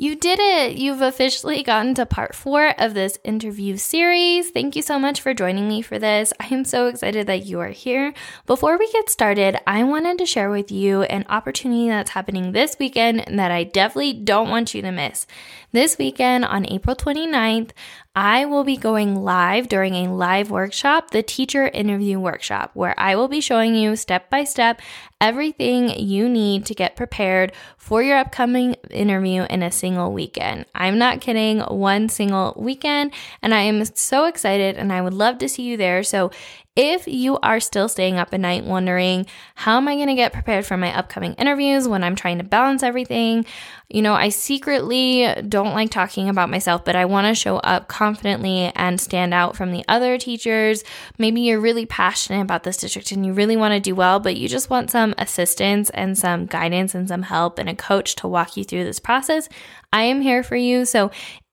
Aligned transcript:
You 0.00 0.16
did 0.16 0.38
it! 0.40 0.78
You've 0.78 1.02
officially 1.02 1.62
gotten 1.62 1.94
to 1.96 2.06
part 2.06 2.34
four 2.34 2.68
of 2.80 2.94
this 2.94 3.18
interview 3.22 3.76
series. 3.76 4.48
Thank 4.48 4.74
you 4.74 4.80
so 4.80 4.98
much 4.98 5.20
for 5.20 5.34
joining 5.34 5.68
me 5.68 5.82
for 5.82 5.98
this. 5.98 6.32
I 6.40 6.46
am 6.46 6.64
so 6.64 6.86
excited 6.86 7.26
that 7.26 7.44
you 7.44 7.60
are 7.60 7.68
here. 7.68 8.14
Before 8.46 8.78
we 8.78 8.90
get 8.92 9.10
started, 9.10 9.58
I 9.66 9.84
wanted 9.84 10.16
to 10.16 10.24
share 10.24 10.48
with 10.48 10.72
you 10.72 11.02
an 11.02 11.26
opportunity 11.28 11.88
that's 11.88 12.12
happening 12.12 12.52
this 12.52 12.78
weekend 12.80 13.26
that 13.38 13.50
I 13.50 13.64
definitely 13.64 14.14
don't 14.14 14.48
want 14.48 14.72
you 14.72 14.80
to 14.80 14.90
miss. 14.90 15.26
This 15.70 15.98
weekend 15.98 16.46
on 16.46 16.64
April 16.64 16.96
29th, 16.96 17.72
I 18.16 18.44
will 18.44 18.64
be 18.64 18.76
going 18.76 19.22
live 19.22 19.68
during 19.68 19.94
a 19.94 20.12
live 20.12 20.50
workshop, 20.50 21.12
the 21.12 21.22
teacher 21.22 21.68
interview 21.68 22.18
workshop, 22.18 22.72
where 22.74 22.98
I 22.98 23.14
will 23.14 23.28
be 23.28 23.40
showing 23.40 23.76
you 23.76 23.94
step 23.94 24.28
by 24.28 24.42
step 24.42 24.80
everything 25.20 25.90
you 25.96 26.28
need 26.28 26.66
to 26.66 26.74
get 26.74 26.96
prepared 26.96 27.52
for 27.76 28.02
your 28.02 28.18
upcoming 28.18 28.74
interview 28.90 29.44
in 29.44 29.62
a 29.62 29.70
single 29.70 30.12
weekend. 30.12 30.66
I'm 30.74 30.98
not 30.98 31.20
kidding, 31.20 31.60
one 31.60 32.08
single 32.08 32.54
weekend, 32.56 33.12
and 33.42 33.54
I 33.54 33.60
am 33.60 33.84
so 33.84 34.24
excited 34.24 34.76
and 34.76 34.92
I 34.92 35.02
would 35.02 35.14
love 35.14 35.38
to 35.38 35.48
see 35.48 35.62
you 35.62 35.76
there. 35.76 36.02
So 36.02 36.32
if 36.76 37.08
you 37.08 37.38
are 37.38 37.58
still 37.58 37.88
staying 37.88 38.16
up 38.16 38.32
at 38.32 38.40
night 38.40 38.64
wondering, 38.64 39.26
how 39.56 39.76
am 39.76 39.88
I 39.88 39.96
going 39.96 40.06
to 40.06 40.14
get 40.14 40.32
prepared 40.32 40.64
for 40.64 40.76
my 40.76 40.96
upcoming 40.96 41.34
interviews 41.34 41.88
when 41.88 42.04
I'm 42.04 42.14
trying 42.14 42.38
to 42.38 42.44
balance 42.44 42.82
everything? 42.82 43.44
You 43.88 44.02
know, 44.02 44.14
I 44.14 44.28
secretly 44.28 45.26
don't 45.48 45.74
like 45.74 45.90
talking 45.90 46.28
about 46.28 46.48
myself, 46.48 46.84
but 46.84 46.94
I 46.94 47.06
want 47.06 47.26
to 47.26 47.34
show 47.34 47.56
up 47.56 47.88
confidently 47.88 48.72
and 48.76 49.00
stand 49.00 49.34
out 49.34 49.56
from 49.56 49.72
the 49.72 49.84
other 49.88 50.16
teachers. 50.16 50.84
Maybe 51.18 51.40
you're 51.40 51.60
really 51.60 51.86
passionate 51.86 52.42
about 52.42 52.62
this 52.62 52.76
district 52.76 53.10
and 53.10 53.26
you 53.26 53.32
really 53.32 53.56
want 53.56 53.74
to 53.74 53.80
do 53.80 53.96
well, 53.96 54.20
but 54.20 54.36
you 54.36 54.48
just 54.48 54.70
want 54.70 54.92
some 54.92 55.12
assistance 55.18 55.90
and 55.90 56.16
some 56.16 56.46
guidance 56.46 56.94
and 56.94 57.08
some 57.08 57.22
help 57.22 57.58
and 57.58 57.68
a 57.68 57.74
coach 57.74 58.14
to 58.16 58.28
walk 58.28 58.56
you 58.56 58.62
through 58.62 58.84
this 58.84 59.00
process. 59.00 59.48
I 59.92 60.02
am 60.02 60.20
here 60.20 60.44
for 60.44 60.56
you. 60.56 60.84
So 60.84 61.10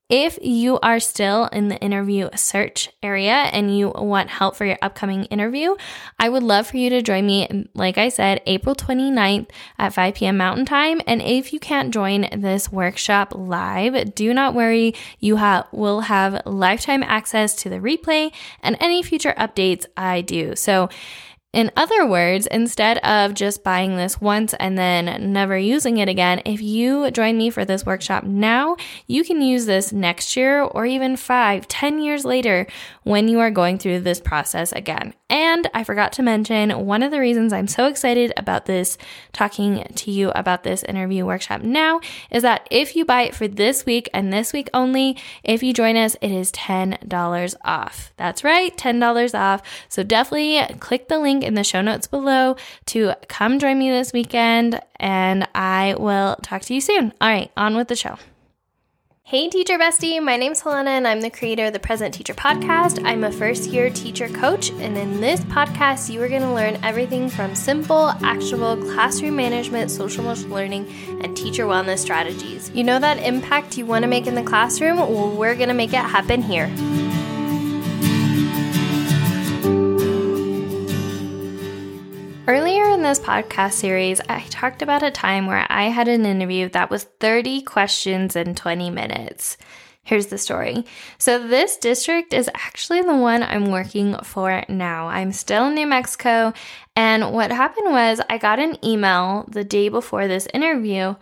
if 0.10 0.40
you 0.42 0.80
are 0.80 1.00
still 1.00 1.46
in 1.48 1.68
the 1.68 1.78
interview 1.80 2.30
search 2.36 2.90
area 3.04 3.34
and 3.34 3.78
you 3.78 3.90
want 3.90 4.30
help 4.30 4.56
for 4.56 4.66
your 4.66 4.78
upcoming 4.82 5.26
interview, 5.26 5.76
I 6.18 6.30
would 6.30 6.44
love 6.44 6.68
for 6.68 6.78
you 6.78 6.90
to 6.92 7.02
join 7.02 7.26
me, 7.26 7.68
like 7.74 7.98
I 7.98 8.08
said, 8.08 8.42
April 8.46 8.74
29th 8.74 9.50
at 9.78 9.94
5 9.94 10.16
p.m. 10.16 10.38
Mountain 10.38 10.66
Time. 10.66 11.02
And 11.06 11.22
if 11.22 11.52
you 11.52 11.60
can't 11.60 11.94
join 11.94 12.28
this 12.32 12.72
workshop 12.72 13.34
live, 13.36 14.16
do 14.16 14.34
not 14.34 14.54
worry. 14.54 14.96
You 15.20 15.38
ha- 15.38 15.68
will 15.74 16.02
have 16.02 16.42
lifetime 16.46 17.04
access 17.04 17.54
to 17.56 17.70
the 17.70 17.78
replay 17.78 18.34
and 18.64 18.78
any 18.80 19.04
future 19.04 19.34
updates 19.38 19.86
I 19.98 20.22
do. 20.22 20.56
So, 20.56 20.90
in 21.58 21.72
other 21.76 22.06
words, 22.06 22.48
instead 22.48 22.98
of 23.00 23.34
just 23.34 23.64
buying 23.64 23.98
this 23.98 24.22
once 24.22 24.54
and 24.56 24.78
then 24.78 25.32
never 25.34 25.58
using 25.58 25.98
it 25.98 26.10
again, 26.10 26.42
if 26.46 26.62
you 26.62 27.10
join 27.12 27.38
me 27.38 27.50
for 27.50 27.66
this 27.66 27.86
workshop 27.86 28.24
now, 28.24 28.76
you 29.08 29.24
can 29.24 29.42
use 29.42 29.66
this 29.66 29.92
next 29.92 30.36
year 30.36 30.62
or 30.62 30.86
even 30.86 31.18
five, 31.18 31.68
ten 31.68 32.00
years 32.00 32.26
later 32.26 32.68
when 33.04 33.28
you 33.28 33.40
are 33.40 33.52
going 33.52 33.78
through 33.78 34.02
this 34.02 34.20
process 34.20 34.72
again. 34.72 35.14
And 35.30 35.70
I 35.74 35.84
forgot 35.84 36.14
to 36.14 36.24
mention 36.24 36.86
one 36.86 37.04
of 37.04 37.12
the 37.12 37.20
reasons 37.20 37.52
I'm 37.52 37.68
so 37.68 37.88
excited 37.88 38.32
about 38.38 38.66
this, 38.66 38.98
talking 39.34 39.84
to 39.84 40.12
you 40.12 40.30
about 40.32 40.64
this 40.64 40.84
interview 40.84 41.26
workshop 41.26 41.62
now, 41.64 42.00
is 42.32 42.44
that 42.44 42.68
if 42.72 42.96
you 42.96 43.04
buy 43.04 43.24
it 43.24 43.36
for 43.36 43.48
this 43.48 43.86
week 43.86 44.10
and 44.14 44.32
this 44.32 44.54
week 44.54 44.70
only, 44.74 45.18
if 45.44 45.64
you 45.64 45.74
join 45.74 45.98
us, 45.98 46.16
it 46.22 46.32
is 46.32 46.52
$10 46.54 47.56
off. 47.66 48.14
That's 48.16 48.44
right, 48.44 48.78
$10 48.78 49.38
off. 49.38 49.62
So 49.90 50.04
definitely 50.04 50.62
click 50.80 51.10
the 51.10 51.20
link 51.20 51.38
link 51.38 51.47
in 51.48 51.56
the 51.56 51.64
show 51.64 51.82
notes 51.82 52.06
below 52.06 52.56
to 52.88 53.14
come 53.28 53.58
join 53.58 53.80
me 53.80 53.90
this 53.90 54.14
weekend, 54.14 54.80
and 55.00 55.48
I 55.56 55.96
will 55.98 56.36
talk 56.44 56.62
to 56.64 56.74
you 56.74 56.82
soon. 56.82 57.14
All 57.20 57.30
right, 57.30 57.52
on 57.58 57.76
with 57.76 57.88
the 57.88 57.96
show. 57.96 58.18
Hey, 59.30 59.50
teacher 59.50 59.78
bestie. 59.78 60.24
My 60.24 60.38
name's 60.38 60.62
Helena, 60.62 60.92
and 60.92 61.06
I'm 61.06 61.20
the 61.20 61.30
creator 61.30 61.66
of 61.66 61.74
the 61.74 61.80
Present 61.80 62.14
Teacher 62.14 62.34
Podcast. 62.34 63.06
I'm 63.06 63.26
a 63.26 63.32
first 63.34 63.70
year 63.70 63.90
teacher 63.90 64.30
coach, 64.30 64.70
and 64.70 64.98
in 64.98 65.20
this 65.20 65.42
podcast, 65.42 66.10
you 66.10 66.22
are 66.22 66.30
going 66.30 66.44
to 66.44 66.54
learn 66.54 66.80
everything 66.82 67.28
from 67.28 67.54
simple, 67.54 68.08
actionable 68.24 68.78
classroom 68.94 69.36
management, 69.36 69.92
social 69.92 70.24
emotional 70.24 70.56
learning, 70.56 70.88
and 71.22 71.36
teacher 71.36 71.66
wellness 71.66 71.98
strategies. 71.98 72.72
You 72.74 72.86
know 72.86 73.00
that 73.00 73.18
impact 73.18 73.78
you 73.78 73.86
want 73.86 74.04
to 74.04 74.08
make 74.08 74.28
in 74.28 74.36
the 74.36 74.44
classroom? 74.44 74.96
Well, 74.96 75.36
we're 75.36 75.56
going 75.56 75.68
to 75.68 75.74
make 75.74 75.92
it 75.92 75.98
happen 75.98 76.42
here. 76.42 76.68
This 83.08 83.20
podcast 83.20 83.72
series, 83.72 84.20
I 84.28 84.42
talked 84.50 84.82
about 84.82 85.02
a 85.02 85.10
time 85.10 85.46
where 85.46 85.66
I 85.70 85.84
had 85.84 86.10
an 86.10 86.26
interview 86.26 86.68
that 86.70 86.90
was 86.90 87.06
30 87.22 87.62
questions 87.62 88.36
in 88.36 88.54
20 88.54 88.90
minutes. 88.90 89.56
Here's 90.04 90.26
the 90.26 90.38
story. 90.38 90.84
So, 91.18 91.48
this 91.48 91.78
district 91.78 92.34
is 92.34 92.50
actually 92.54 93.04
the 93.04 93.16
one 93.16 93.44
I'm 93.44 93.72
working 93.72 94.18
for 94.24 94.62
now. 94.68 95.08
I'm 95.08 95.32
still 95.32 95.68
in 95.68 95.76
New 95.76 95.88
Mexico. 95.88 96.52
And 96.98 97.32
what 97.32 97.50
happened 97.50 97.94
was, 97.94 98.20
I 98.30 98.38
got 98.40 98.60
an 98.60 98.78
email 98.84 99.46
the 99.48 99.64
day 99.64 99.88
before 99.88 100.28
this 100.28 100.46
interview 100.54 101.16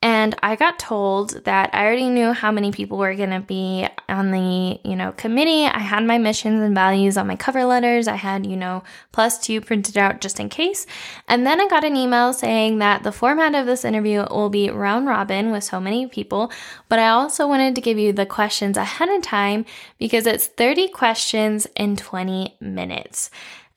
and 0.00 0.36
I 0.44 0.54
got 0.54 0.78
told 0.78 1.44
that 1.44 1.70
I 1.72 1.84
already 1.84 2.08
knew 2.08 2.32
how 2.32 2.52
many 2.52 2.70
people 2.70 2.98
were 2.98 3.16
going 3.16 3.30
to 3.30 3.40
be 3.40 3.88
on 4.08 4.30
the, 4.30 4.78
you 4.88 4.94
know, 4.94 5.10
committee. 5.10 5.64
I 5.64 5.80
had 5.80 6.04
my 6.04 6.18
missions 6.18 6.62
and 6.62 6.72
values 6.72 7.16
on 7.16 7.26
my 7.26 7.34
cover 7.34 7.64
letters. 7.64 8.06
I 8.06 8.14
had, 8.14 8.46
you 8.46 8.56
know, 8.56 8.84
plus 9.10 9.40
two 9.40 9.60
printed 9.60 9.98
out 9.98 10.20
just 10.20 10.38
in 10.38 10.50
case. 10.50 10.86
And 11.26 11.44
then 11.44 11.60
I 11.60 11.66
got 11.66 11.82
an 11.82 11.96
email 11.96 12.32
saying 12.32 12.78
that 12.78 13.02
the 13.02 13.10
format 13.10 13.56
of 13.56 13.66
this 13.66 13.84
interview 13.84 14.24
will 14.30 14.50
be 14.50 14.70
round 14.70 15.08
robin 15.08 15.50
with 15.50 15.64
so 15.64 15.80
many 15.80 16.06
people. 16.06 16.52
But 16.88 17.00
I 17.00 17.08
also 17.08 17.48
wanted 17.48 17.74
to 17.74 17.80
give 17.80 17.98
you 17.98 18.12
the 18.12 18.26
questions 18.26 18.76
ahead 18.76 19.08
of 19.08 19.22
time 19.22 19.64
because 19.98 20.28
it's 20.28 20.46
30 20.46 20.88
questions 20.88 21.66
in 21.74 21.96
20 21.96 22.56
minutes. 22.60 23.30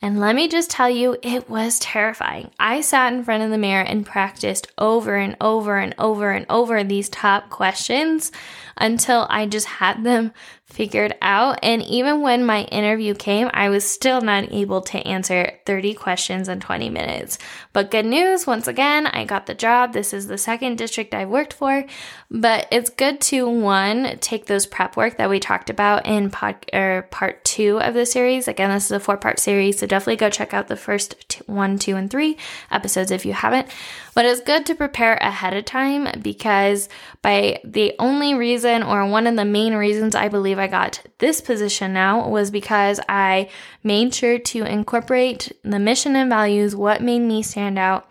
And 0.04 0.20
let 0.20 0.36
me 0.36 0.48
just 0.48 0.72
tell 0.72 0.90
you, 0.90 1.16
it 1.22 1.48
was 1.48 1.78
terrifying. 1.78 2.50
I 2.60 2.82
sat 2.82 3.14
in 3.14 3.24
front 3.24 3.44
of 3.44 3.52
the 3.52 3.58
mirror 3.60 3.84
and 3.84 4.04
practiced 4.04 4.68
over 4.80 5.16
and 5.16 5.38
over 5.40 5.78
and 5.78 5.94
over 6.00 6.32
and 6.32 6.48
over 6.50 6.84
these 6.84 7.08
top 7.08 7.52
questions 7.52 8.32
until 8.82 9.28
I 9.30 9.46
just 9.46 9.68
had 9.68 10.04
them 10.04 10.34
figured 10.66 11.16
out. 11.22 11.60
And 11.62 11.82
even 11.84 12.22
when 12.22 12.46
my 12.46 12.64
interview 12.64 13.14
came, 13.14 13.50
I 13.54 13.68
was 13.68 13.84
still 13.84 14.22
not 14.22 14.52
able 14.54 14.82
to 14.84 15.06
answer 15.06 15.60
30 15.66 15.94
questions 15.96 16.48
in 16.48 16.62
20 16.62 16.90
minutes. 16.90 17.38
But 17.74 17.92
good 17.92 18.06
news, 18.06 18.48
once 18.48 18.70
again, 18.70 19.06
I 19.08 19.26
got 19.26 19.48
the 19.48 19.54
job. 19.54 19.92
This 19.92 20.14
is 20.14 20.28
the 20.28 20.38
second 20.38 20.78
district 20.78 21.14
I've 21.14 21.28
worked 21.28 21.52
for. 21.52 21.84
But 22.30 22.68
it's 22.72 22.90
good 22.90 23.20
to 23.22 23.50
one, 23.50 24.18
take 24.20 24.46
those 24.46 24.66
prep 24.66 24.96
work 24.96 25.18
that 25.18 25.30
we 25.30 25.42
talked 25.42 25.70
about 25.70 26.06
in 26.06 26.32
pod, 26.32 26.66
or 26.72 27.06
part 27.12 27.44
two 27.44 27.82
of 27.82 27.94
the 27.94 28.06
series. 28.06 28.48
Again, 28.48 28.70
this 28.70 28.86
is 28.86 28.92
a 28.92 29.00
four 29.02 29.18
part 29.18 29.40
series, 29.40 29.80
so 29.80 29.88
definitely 29.88 30.16
go 30.16 30.30
check 30.30 30.54
out 30.54 30.70
the 30.70 30.78
first 30.78 31.42
one, 31.48 31.78
two, 31.78 31.98
and 31.98 32.10
three 32.10 32.38
episodes 32.72 33.12
if 33.12 33.26
you 33.26 33.34
haven't. 33.34 33.68
But 34.16 34.26
it's 34.26 34.42
good 34.42 34.66
to 34.68 34.76
prepare 34.76 35.16
ahead 35.16 35.54
of 35.54 35.66
time 35.66 36.08
because 36.22 36.88
by 37.22 37.60
the 37.66 37.94
only 38.00 38.34
reason 38.34 38.71
or 38.82 39.06
one 39.06 39.28
of 39.28 39.36
the 39.36 39.46
main 39.46 39.74
reasons 39.74 40.16
I 40.16 40.28
believe 40.28 40.58
I 40.58 40.68
got 40.68 41.02
this 41.18 41.42
position 41.42 41.94
now 41.94 42.28
was 42.28 42.52
because 42.52 43.00
I 43.10 43.50
made 43.84 44.14
sure 44.14 44.40
to 44.40 44.64
incorporate 44.64 45.52
the 45.64 45.80
mission 45.80 46.16
and 46.16 46.30
values, 46.30 46.76
what 46.76 47.02
made 47.02 47.20
me 47.20 47.44
stand 47.44 47.78
out, 47.78 48.10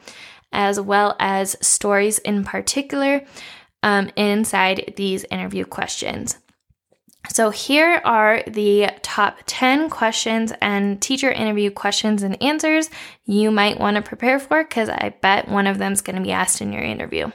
as 0.53 0.81
well 0.81 1.17
as 1.19 1.57
stories 1.61 2.19
in 2.19 2.45
particular 2.45 3.23
um, 3.83 4.11
inside 4.17 4.95
these 4.97 5.25
interview 5.31 5.65
questions. 5.65 6.39
So, 7.29 7.51
here 7.51 8.01
are 8.05 8.43
the 8.47 8.91
top 9.03 9.39
10 9.47 9.91
questions 9.91 10.53
and 10.61 11.01
teacher 11.01 11.31
interview 11.31 11.71
questions 11.71 12.23
and 12.23 12.43
answers 12.43 12.89
you 13.25 13.51
might 13.51 13.79
want 13.79 13.97
to 13.97 14.03
prepare 14.03 14.39
for 14.39 14.65
because 14.65 14.89
I 14.89 15.15
bet 15.21 15.49
one 15.49 15.67
of 15.67 15.79
them 15.79 15.93
is 15.93 16.01
going 16.01 16.17
to 16.17 16.23
be 16.23 16.33
asked 16.33 16.61
in 16.61 16.73
your 16.73 16.83
interview. 16.83 17.31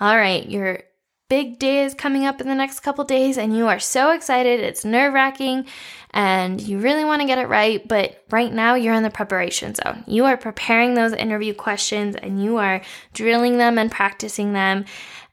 All 0.00 0.16
right, 0.16 0.48
your 0.48 0.80
big 1.28 1.58
day 1.58 1.84
is 1.84 1.94
coming 1.94 2.24
up 2.24 2.40
in 2.40 2.48
the 2.48 2.54
next 2.54 2.80
couple 2.80 3.04
days, 3.04 3.36
and 3.36 3.56
you 3.56 3.66
are 3.68 3.78
so 3.78 4.12
excited. 4.12 4.60
It's 4.60 4.84
nerve 4.84 5.12
wracking, 5.12 5.66
and 6.10 6.60
you 6.60 6.78
really 6.78 7.04
want 7.04 7.20
to 7.22 7.26
get 7.26 7.38
it 7.38 7.48
right. 7.48 7.86
But 7.86 8.24
right 8.30 8.52
now, 8.52 8.74
you're 8.74 8.94
in 8.94 9.02
the 9.02 9.10
preparation 9.10 9.74
zone. 9.74 10.04
You 10.06 10.24
are 10.26 10.36
preparing 10.36 10.94
those 10.94 11.12
interview 11.12 11.54
questions, 11.54 12.16
and 12.16 12.42
you 12.42 12.58
are 12.58 12.82
drilling 13.12 13.58
them 13.58 13.78
and 13.78 13.90
practicing 13.90 14.52
them. 14.52 14.84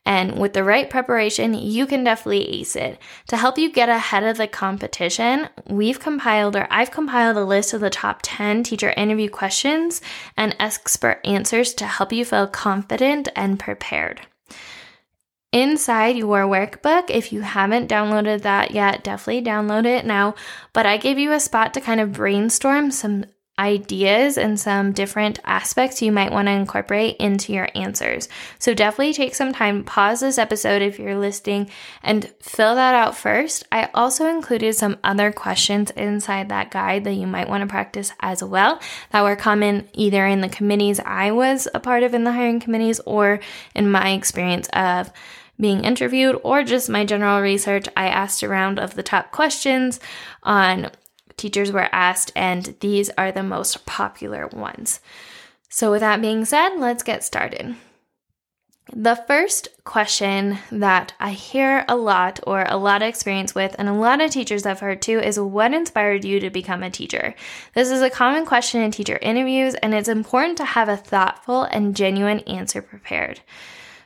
And 0.05 0.37
with 0.37 0.51
the 0.51 0.65
right 0.65 0.89
preparation, 0.89 1.53
you 1.53 1.85
can 1.85 2.03
definitely 2.03 2.59
ace 2.59 2.75
it. 2.75 2.99
To 3.27 3.37
help 3.37 3.57
you 3.57 3.71
get 3.71 3.87
ahead 3.87 4.23
of 4.23 4.35
the 4.35 4.47
competition, 4.47 5.47
we've 5.69 5.99
compiled 5.99 6.57
or 6.57 6.67
I've 6.69 6.91
compiled 6.91 7.37
a 7.37 7.45
list 7.45 7.73
of 7.73 7.79
the 7.79 7.89
top 7.89 8.19
10 8.21 8.63
teacher 8.63 8.93
interview 8.97 9.29
questions 9.29 10.01
and 10.35 10.57
expert 10.59 11.21
answers 11.23 11.73
to 11.75 11.85
help 11.85 12.11
you 12.11 12.25
feel 12.25 12.47
confident 12.47 13.29
and 13.33 13.57
prepared. 13.57 14.27
Inside 15.53 16.17
your 16.17 16.45
workbook, 16.45 17.11
if 17.11 17.31
you 17.31 17.41
haven't 17.41 17.87
downloaded 17.87 18.41
that 18.41 18.71
yet, 18.71 19.03
definitely 19.03 19.43
download 19.43 19.85
it 19.85 20.03
now. 20.03 20.33
But 20.73 20.87
I 20.87 20.97
gave 20.97 21.19
you 21.19 21.31
a 21.31 21.39
spot 21.39 21.75
to 21.75 21.81
kind 21.81 22.01
of 22.01 22.13
brainstorm 22.13 22.89
some 22.89 23.25
ideas 23.59 24.39
and 24.39 24.59
some 24.59 24.93
different 24.93 25.39
aspects 25.45 26.01
you 26.01 26.11
might 26.11 26.31
want 26.31 26.47
to 26.47 26.51
incorporate 26.51 27.17
into 27.17 27.53
your 27.53 27.69
answers. 27.75 28.27
So 28.57 28.73
definitely 28.73 29.13
take 29.13 29.35
some 29.35 29.53
time, 29.53 29.83
pause 29.83 30.21
this 30.21 30.39
episode 30.39 30.81
if 30.81 30.97
you're 30.97 31.19
listening, 31.19 31.69
and 32.01 32.33
fill 32.41 32.73
that 32.73 32.95
out 32.95 33.15
first. 33.15 33.63
I 33.71 33.89
also 33.93 34.25
included 34.25 34.73
some 34.73 34.97
other 35.03 35.31
questions 35.31 35.91
inside 35.91 36.49
that 36.49 36.71
guide 36.71 37.03
that 37.03 37.13
you 37.13 37.27
might 37.27 37.47
want 37.47 37.61
to 37.61 37.67
practice 37.67 38.11
as 38.21 38.43
well 38.43 38.81
that 39.11 39.21
were 39.21 39.35
common 39.35 39.87
either 39.93 40.25
in 40.25 40.41
the 40.41 40.49
committees 40.49 40.99
I 40.99 41.29
was 41.29 41.67
a 41.75 41.79
part 41.79 42.01
of 42.01 42.15
in 42.15 42.23
the 42.23 42.31
hiring 42.31 42.59
committees 42.59 42.99
or 43.05 43.39
in 43.75 43.91
my 43.91 44.13
experience 44.13 44.67
of 44.73 45.11
being 45.59 45.83
interviewed 45.83 46.39
or 46.43 46.63
just 46.63 46.89
my 46.89 47.05
general 47.05 47.41
research. 47.41 47.87
I 47.95 48.07
asked 48.07 48.43
around 48.43 48.79
of 48.79 48.95
the 48.95 49.03
top 49.03 49.31
questions 49.31 49.99
on 50.41 50.91
teachers 51.37 51.71
were 51.71 51.89
asked, 51.91 52.31
and 52.35 52.75
these 52.79 53.09
are 53.17 53.31
the 53.31 53.43
most 53.43 53.85
popular 53.85 54.47
ones. 54.47 54.99
So, 55.69 55.91
with 55.91 56.01
that 56.01 56.21
being 56.21 56.45
said, 56.45 56.77
let's 56.77 57.03
get 57.03 57.23
started. 57.23 57.75
The 58.91 59.15
first 59.27 59.69
question 59.85 60.59
that 60.71 61.13
I 61.19 61.31
hear 61.31 61.85
a 61.87 61.95
lot 61.95 62.41
or 62.45 62.65
a 62.67 62.77
lot 62.77 63.01
of 63.01 63.07
experience 63.07 63.55
with, 63.55 63.75
and 63.79 63.87
a 63.87 63.93
lot 63.93 64.21
of 64.21 64.29
teachers 64.29 64.65
I've 64.65 64.81
heard 64.81 65.01
too, 65.01 65.19
is 65.19 65.39
what 65.39 65.73
inspired 65.73 66.25
you 66.25 66.39
to 66.41 66.49
become 66.49 66.83
a 66.83 66.91
teacher? 66.91 67.33
This 67.73 67.89
is 67.89 68.01
a 68.01 68.09
common 68.09 68.45
question 68.45 68.81
in 68.81 68.91
teacher 68.91 69.17
interviews, 69.21 69.73
and 69.75 69.93
it's 69.93 70.09
important 70.09 70.57
to 70.57 70.65
have 70.65 70.89
a 70.89 70.97
thoughtful 70.97 71.63
and 71.63 71.95
genuine 71.95 72.39
answer 72.41 72.81
prepared. 72.81 73.39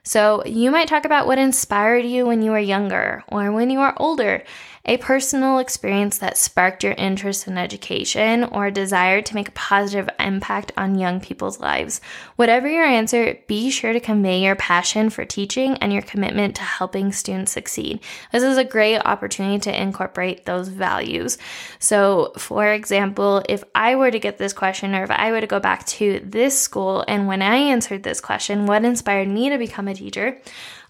So, 0.07 0.42
you 0.45 0.71
might 0.71 0.88
talk 0.88 1.04
about 1.04 1.27
what 1.27 1.38
inspired 1.38 2.06
you 2.06 2.25
when 2.25 2.42
you 2.42 2.51
were 2.51 2.59
younger 2.59 3.25
or 3.27 3.51
when 3.51 3.69
you 3.69 3.80
were 3.80 3.94
older, 3.98 4.42
a 4.86 4.98
personal 4.98 5.60
experience 5.60 6.18
that 6.20 6.38
sparked 6.38 6.84
your 6.84 6.94
interest 6.94 7.48
in 7.48 7.58
education 7.58 8.44
or 8.46 8.72
desire 8.72 9.22
to 9.22 9.36
make 9.36 9.50
a 9.50 9.54
positive 9.54 10.10
impact 10.20 10.72
on 10.78 10.98
young 10.98 11.20
people's 11.20 11.60
lives. 11.60 12.00
Whatever 12.36 12.70
your 12.70 12.86
answer, 12.86 13.38
be 13.48 13.70
sure 13.70 13.94
to 13.94 14.00
convey 14.00 14.44
your 14.44 14.56
passion 14.56 15.10
for 15.10 15.26
teaching 15.26 15.76
and 15.78 15.92
your 15.92 16.02
commitment 16.02 16.56
to 16.56 16.62
helping 16.62 17.12
students 17.12 17.52
succeed. 17.52 18.00
This 18.32 18.44
is 18.44 18.58
a 18.58 18.64
great 18.64 19.00
opportunity 19.00 19.60
to 19.60 19.82
incorporate 19.82 20.46
those 20.46 20.68
values. 20.68 21.38
So, 21.80 22.34
for 22.38 22.68
example, 22.72 23.44
if 23.50 23.64
I 23.76 23.96
were 23.96 24.12
to 24.12 24.20
get 24.20 24.38
this 24.38 24.54
question 24.54 24.96
or 24.96 25.04
if 25.04 25.12
I 25.12 25.32
were 25.32 25.42
to 25.42 25.48
go 25.48 25.60
back 25.60 25.86
to 25.88 26.22
this 26.24 26.60
school 26.60 27.04
and 27.08 27.28
when 27.28 27.42
I 27.42 27.56
answered 27.56 28.04
this 28.04 28.22
question, 28.22 28.66
what 28.66 28.86
inspired 28.86 29.28
me 29.28 29.50
to 29.50 29.58
become 29.58 29.88
a 29.88 29.94
teacher? 29.94 30.40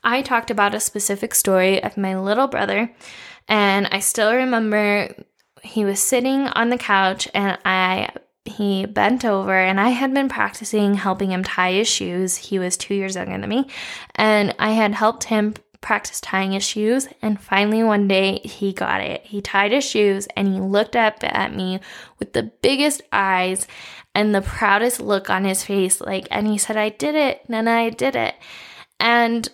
I 0.03 0.21
talked 0.21 0.51
about 0.51 0.75
a 0.75 0.79
specific 0.79 1.33
story 1.35 1.83
of 1.83 1.97
my 1.97 2.17
little 2.17 2.47
brother 2.47 2.91
and 3.47 3.87
I 3.87 3.99
still 3.99 4.33
remember 4.33 5.13
he 5.63 5.85
was 5.85 5.99
sitting 5.99 6.47
on 6.47 6.69
the 6.69 6.77
couch 6.77 7.27
and 7.33 7.57
I 7.65 8.09
he 8.45 8.85
bent 8.85 9.25
over 9.25 9.53
and 9.53 9.79
I 9.79 9.89
had 9.89 10.13
been 10.13 10.29
practicing 10.29 10.93
helping 10.93 11.31
him 11.31 11.43
tie 11.43 11.73
his 11.73 11.87
shoes. 11.89 12.37
He 12.37 12.59
was 12.59 12.77
2 12.77 12.95
years 12.95 13.15
younger 13.15 13.37
than 13.37 13.49
me 13.49 13.67
and 14.15 14.55
I 14.57 14.71
had 14.71 14.93
helped 14.93 15.25
him 15.25 15.55
practice 15.81 16.21
tying 16.21 16.53
his 16.53 16.63
shoes 16.63 17.07
and 17.21 17.39
finally 17.39 17.83
one 17.83 18.07
day 18.07 18.39
he 18.39 18.71
got 18.73 19.01
it. 19.01 19.21
He 19.23 19.41
tied 19.41 19.71
his 19.71 19.83
shoes 19.83 20.27
and 20.35 20.47
he 20.47 20.59
looked 20.61 20.95
up 20.95 21.17
at 21.21 21.53
me 21.53 21.81
with 22.19 22.33
the 22.33 22.51
biggest 22.61 23.01
eyes 23.11 23.67
and 24.15 24.33
the 24.33 24.41
proudest 24.41 25.01
look 25.01 25.29
on 25.29 25.43
his 25.43 25.63
face 25.63 25.99
like 25.99 26.27
and 26.31 26.47
he 26.47 26.57
said 26.57 26.77
I 26.77 26.89
did 26.89 27.15
it. 27.15 27.49
Nana, 27.49 27.71
I 27.71 27.89
did 27.89 28.15
it. 28.15 28.35
And 28.99 29.47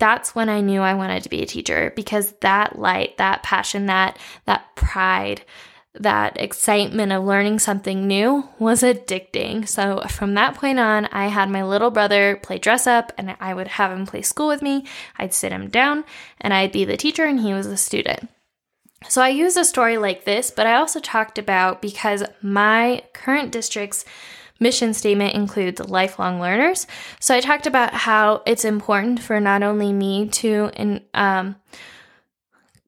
that's 0.00 0.34
when 0.34 0.48
I 0.48 0.60
knew 0.60 0.80
I 0.80 0.94
wanted 0.94 1.22
to 1.22 1.28
be 1.28 1.42
a 1.42 1.46
teacher 1.46 1.92
because 1.94 2.32
that 2.40 2.78
light, 2.78 3.18
that 3.18 3.44
passion, 3.44 3.86
that 3.86 4.18
that 4.46 4.74
pride, 4.74 5.42
that 5.94 6.40
excitement 6.40 7.12
of 7.12 7.24
learning 7.24 7.58
something 7.58 8.06
new 8.06 8.48
was 8.58 8.82
addicting. 8.82 9.68
So 9.68 10.02
from 10.08 10.34
that 10.34 10.54
point 10.54 10.80
on, 10.80 11.06
I 11.06 11.28
had 11.28 11.50
my 11.50 11.62
little 11.62 11.90
brother 11.90 12.40
play 12.42 12.58
dress 12.58 12.86
up 12.86 13.12
and 13.18 13.36
I 13.40 13.54
would 13.54 13.68
have 13.68 13.92
him 13.92 14.06
play 14.06 14.22
school 14.22 14.48
with 14.48 14.62
me. 14.62 14.86
I'd 15.18 15.34
sit 15.34 15.52
him 15.52 15.68
down 15.68 16.04
and 16.40 16.54
I'd 16.54 16.72
be 16.72 16.84
the 16.84 16.96
teacher 16.96 17.24
and 17.24 17.38
he 17.38 17.52
was 17.52 17.68
the 17.68 17.76
student. 17.76 18.28
So 19.08 19.22
I 19.22 19.30
use 19.30 19.56
a 19.56 19.64
story 19.64 19.96
like 19.98 20.24
this, 20.24 20.50
but 20.50 20.66
I 20.66 20.74
also 20.74 21.00
talked 21.00 21.38
about 21.38 21.80
because 21.80 22.22
my 22.42 23.02
current 23.12 23.50
district's 23.50 24.04
mission 24.60 24.94
statement 24.94 25.34
includes 25.34 25.80
lifelong 25.80 26.40
learners. 26.40 26.86
So 27.18 27.34
I 27.34 27.40
talked 27.40 27.66
about 27.66 27.94
how 27.94 28.42
it's 28.46 28.64
important 28.64 29.20
for 29.20 29.40
not 29.40 29.62
only 29.62 29.92
me 29.92 30.28
to 30.28 30.70
in, 30.76 31.02
um, 31.14 31.56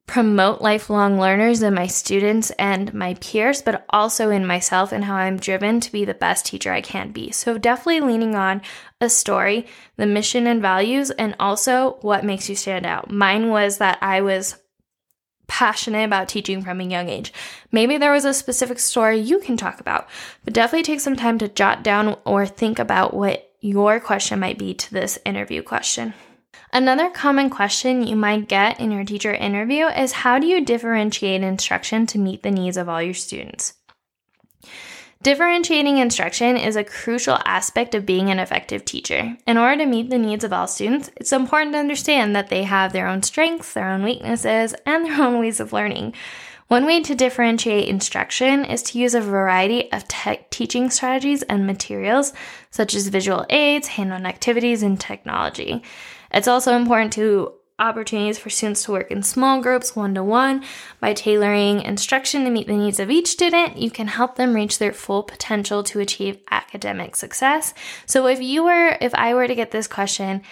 promote 0.06 0.60
lifelong 0.60 1.18
learners 1.18 1.62
in 1.62 1.72
my 1.72 1.86
students 1.86 2.50
and 2.58 2.92
my 2.92 3.14
peers, 3.14 3.62
but 3.62 3.82
also 3.88 4.28
in 4.28 4.46
myself 4.46 4.92
and 4.92 5.04
how 5.04 5.14
I'm 5.14 5.38
driven 5.38 5.80
to 5.80 5.90
be 5.90 6.04
the 6.04 6.12
best 6.12 6.44
teacher 6.44 6.70
I 6.70 6.82
can 6.82 7.12
be. 7.12 7.30
So 7.30 7.56
definitely 7.56 8.02
leaning 8.02 8.34
on 8.34 8.60
a 9.00 9.08
story, 9.08 9.66
the 9.96 10.04
mission 10.04 10.46
and 10.46 10.60
values, 10.60 11.10
and 11.12 11.34
also 11.40 11.96
what 12.02 12.26
makes 12.26 12.50
you 12.50 12.56
stand 12.56 12.84
out. 12.84 13.10
Mine 13.10 13.48
was 13.48 13.78
that 13.78 13.96
I 14.02 14.20
was 14.20 14.56
passionate 15.52 16.06
about 16.06 16.30
teaching 16.30 16.62
from 16.62 16.80
a 16.80 16.84
young 16.84 17.10
age. 17.10 17.30
Maybe 17.70 17.98
there 17.98 18.10
was 18.10 18.24
a 18.24 18.32
specific 18.32 18.78
story 18.78 19.18
you 19.18 19.38
can 19.38 19.58
talk 19.58 19.80
about, 19.80 20.08
but 20.46 20.54
definitely 20.54 20.82
take 20.82 21.00
some 21.00 21.14
time 21.14 21.36
to 21.38 21.46
jot 21.46 21.82
down 21.82 22.16
or 22.24 22.46
think 22.46 22.78
about 22.78 23.12
what 23.12 23.50
your 23.60 24.00
question 24.00 24.40
might 24.40 24.56
be 24.56 24.72
to 24.72 24.90
this 24.90 25.18
interview 25.26 25.62
question. 25.62 26.14
Another 26.72 27.10
common 27.10 27.50
question 27.50 28.06
you 28.06 28.16
might 28.16 28.48
get 28.48 28.80
in 28.80 28.90
your 28.90 29.04
teacher 29.04 29.34
interview 29.34 29.88
is 29.88 30.12
how 30.12 30.38
do 30.38 30.46
you 30.46 30.64
differentiate 30.64 31.42
instruction 31.42 32.06
to 32.06 32.18
meet 32.18 32.42
the 32.42 32.50
needs 32.50 32.78
of 32.78 32.88
all 32.88 33.02
your 33.02 33.12
students? 33.12 33.74
Differentiating 35.22 35.98
instruction 35.98 36.56
is 36.56 36.74
a 36.74 36.82
crucial 36.82 37.38
aspect 37.44 37.94
of 37.94 38.04
being 38.04 38.28
an 38.28 38.40
effective 38.40 38.84
teacher. 38.84 39.36
In 39.46 39.56
order 39.56 39.76
to 39.76 39.86
meet 39.86 40.10
the 40.10 40.18
needs 40.18 40.42
of 40.42 40.52
all 40.52 40.66
students, 40.66 41.12
it's 41.14 41.30
important 41.30 41.74
to 41.74 41.78
understand 41.78 42.34
that 42.34 42.48
they 42.48 42.64
have 42.64 42.92
their 42.92 43.06
own 43.06 43.22
strengths, 43.22 43.72
their 43.72 43.88
own 43.88 44.02
weaknesses, 44.02 44.74
and 44.84 45.06
their 45.06 45.22
own 45.22 45.38
ways 45.38 45.60
of 45.60 45.72
learning. 45.72 46.14
One 46.66 46.86
way 46.86 47.02
to 47.02 47.14
differentiate 47.14 47.88
instruction 47.88 48.64
is 48.64 48.82
to 48.82 48.98
use 48.98 49.14
a 49.14 49.20
variety 49.20 49.92
of 49.92 50.08
te- 50.08 50.40
teaching 50.50 50.90
strategies 50.90 51.42
and 51.44 51.68
materials, 51.68 52.32
such 52.72 52.92
as 52.96 53.06
visual 53.06 53.46
aids, 53.48 53.86
hand 53.88 54.12
on 54.12 54.26
activities, 54.26 54.82
and 54.82 54.98
technology. 54.98 55.84
It's 56.32 56.48
also 56.48 56.74
important 56.74 57.12
to 57.12 57.52
opportunities 57.82 58.38
for 58.38 58.48
students 58.48 58.84
to 58.84 58.92
work 58.92 59.10
in 59.10 59.22
small 59.22 59.60
groups 59.60 59.94
one 59.94 60.14
to 60.14 60.22
one. 60.22 60.64
By 61.00 61.12
tailoring 61.12 61.82
instruction 61.82 62.44
to 62.44 62.50
meet 62.50 62.68
the 62.68 62.76
needs 62.76 63.00
of 63.00 63.10
each 63.10 63.26
student, 63.26 63.76
you 63.76 63.90
can 63.90 64.06
help 64.06 64.36
them 64.36 64.54
reach 64.54 64.78
their 64.78 64.92
full 64.92 65.22
potential 65.22 65.82
to 65.82 66.00
achieve 66.00 66.38
academic 66.50 67.16
success. 67.16 67.74
So 68.06 68.26
if 68.28 68.40
you 68.40 68.64
were, 68.64 68.96
if 69.00 69.14
I 69.14 69.34
were 69.34 69.48
to 69.48 69.54
get 69.54 69.72
this 69.72 69.88
question, 69.88 70.42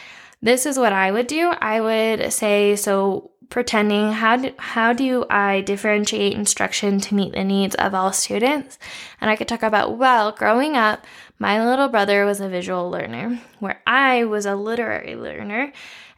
this 0.42 0.66
is 0.66 0.78
what 0.78 0.92
I 0.92 1.10
would 1.10 1.26
do. 1.26 1.52
I 1.60 1.80
would 1.80 2.32
say, 2.32 2.74
so 2.76 3.30
pretending 3.50 4.12
how 4.12 4.36
do, 4.36 4.52
how 4.58 4.92
do 4.92 5.26
I 5.28 5.60
differentiate 5.60 6.34
instruction 6.34 7.00
to 7.00 7.14
meet 7.14 7.32
the 7.32 7.44
needs 7.44 7.74
of 7.74 7.94
all 7.94 8.12
students? 8.12 8.78
And 9.20 9.30
I 9.30 9.36
could 9.36 9.48
talk 9.48 9.62
about, 9.62 9.98
well, 9.98 10.32
growing 10.32 10.76
up, 10.76 11.04
my 11.38 11.64
little 11.64 11.88
brother 11.88 12.24
was 12.24 12.40
a 12.40 12.48
visual 12.48 12.90
learner, 12.90 13.40
where 13.58 13.80
I 13.86 14.24
was 14.24 14.46
a 14.46 14.54
literary 14.54 15.16
learner. 15.16 15.72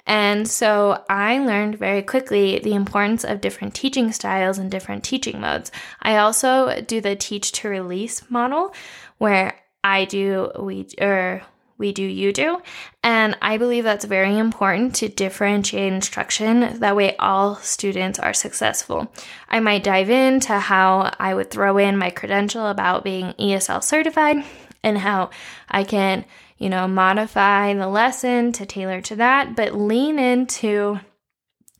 And 0.06 0.48
so 0.48 1.02
I 1.08 1.38
learned 1.38 1.78
very 1.78 2.02
quickly 2.02 2.58
the 2.58 2.74
importance 2.74 3.24
of 3.24 3.40
different 3.40 3.74
teaching 3.74 4.12
styles 4.12 4.58
and 4.58 4.70
different 4.70 5.04
teaching 5.04 5.40
modes. 5.40 5.70
I 6.00 6.16
also 6.16 6.80
do 6.80 7.00
the 7.00 7.16
teach 7.16 7.52
to 7.52 7.68
release 7.68 8.28
model 8.30 8.74
where 9.18 9.54
I 9.84 10.04
do 10.04 10.50
we 10.58 10.88
or 11.00 11.42
we 11.78 11.92
do 11.92 12.04
you 12.04 12.32
do. 12.32 12.62
And 13.02 13.36
I 13.42 13.58
believe 13.58 13.82
that's 13.84 14.04
very 14.04 14.38
important 14.38 14.94
to 14.96 15.08
differentiate 15.08 15.92
instruction. 15.92 16.78
That 16.78 16.94
way, 16.94 17.16
all 17.16 17.56
students 17.56 18.20
are 18.20 18.32
successful. 18.32 19.12
I 19.48 19.58
might 19.58 19.82
dive 19.82 20.08
into 20.08 20.58
how 20.58 21.12
I 21.18 21.34
would 21.34 21.50
throw 21.50 21.78
in 21.78 21.98
my 21.98 22.10
credential 22.10 22.68
about 22.68 23.02
being 23.02 23.32
ESL 23.32 23.82
certified 23.82 24.44
and 24.84 24.98
how 24.98 25.30
I 25.68 25.82
can 25.82 26.24
you 26.62 26.68
know, 26.68 26.86
modify 26.86 27.74
the 27.74 27.88
lesson 27.88 28.52
to 28.52 28.64
tailor 28.64 29.00
to 29.00 29.16
that, 29.16 29.56
but 29.56 29.74
lean 29.74 30.20
into 30.20 31.00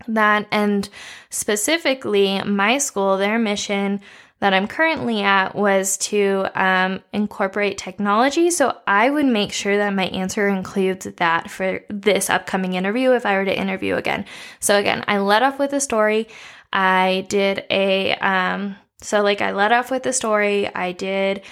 that. 0.09 0.49
And 0.51 0.89
specifically, 1.31 2.43
my 2.43 2.79
school, 2.79 3.17
their 3.17 3.39
mission 3.39 4.01
that 4.41 4.53
I'm 4.53 4.67
currently 4.67 5.23
at 5.23 5.55
was 5.55 5.97
to 5.99 6.47
um, 6.57 7.01
incorporate 7.13 7.79
technology. 7.79 8.51
So 8.51 8.77
I 8.89 9.09
would 9.09 9.27
make 9.27 9.53
sure 9.53 9.77
that 9.77 9.95
my 9.95 10.07
answer 10.07 10.49
includes 10.49 11.05
that 11.05 11.49
for 11.49 11.85
this 11.89 12.29
upcoming 12.29 12.73
interview 12.73 13.13
if 13.13 13.25
I 13.25 13.37
were 13.37 13.45
to 13.45 13.57
interview 13.57 13.95
again. 13.95 14.25
So 14.59 14.77
again, 14.77 15.05
I 15.07 15.19
let 15.19 15.45
off 15.45 15.61
with 15.61 15.73
a 15.75 15.81
story. 15.81 16.27
I 16.73 17.25
did 17.29 17.65
a, 17.71 18.17
um, 18.17 18.75
so 19.01 19.23
like 19.23 19.41
I 19.41 19.53
let 19.53 19.71
off 19.71 19.93
with 19.93 20.03
the 20.03 20.13
story. 20.13 20.67
I 20.75 20.91
did, 20.91 21.43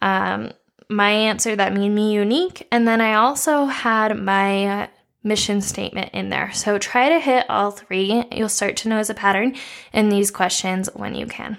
um, 0.00 0.50
my 0.92 1.10
answer 1.10 1.56
that 1.56 1.72
made 1.72 1.90
me 1.90 2.12
unique. 2.12 2.66
And 2.70 2.86
then 2.86 3.00
I 3.00 3.14
also 3.14 3.66
had 3.66 4.16
my 4.18 4.88
mission 5.24 5.60
statement 5.60 6.10
in 6.12 6.28
there. 6.28 6.52
So 6.52 6.78
try 6.78 7.08
to 7.08 7.20
hit 7.20 7.46
all 7.48 7.70
three. 7.70 8.24
You'll 8.32 8.48
start 8.48 8.76
to 8.78 8.88
notice 8.88 9.10
a 9.10 9.14
pattern 9.14 9.56
in 9.92 10.08
these 10.08 10.30
questions 10.30 10.88
when 10.94 11.14
you 11.14 11.26
can. 11.26 11.58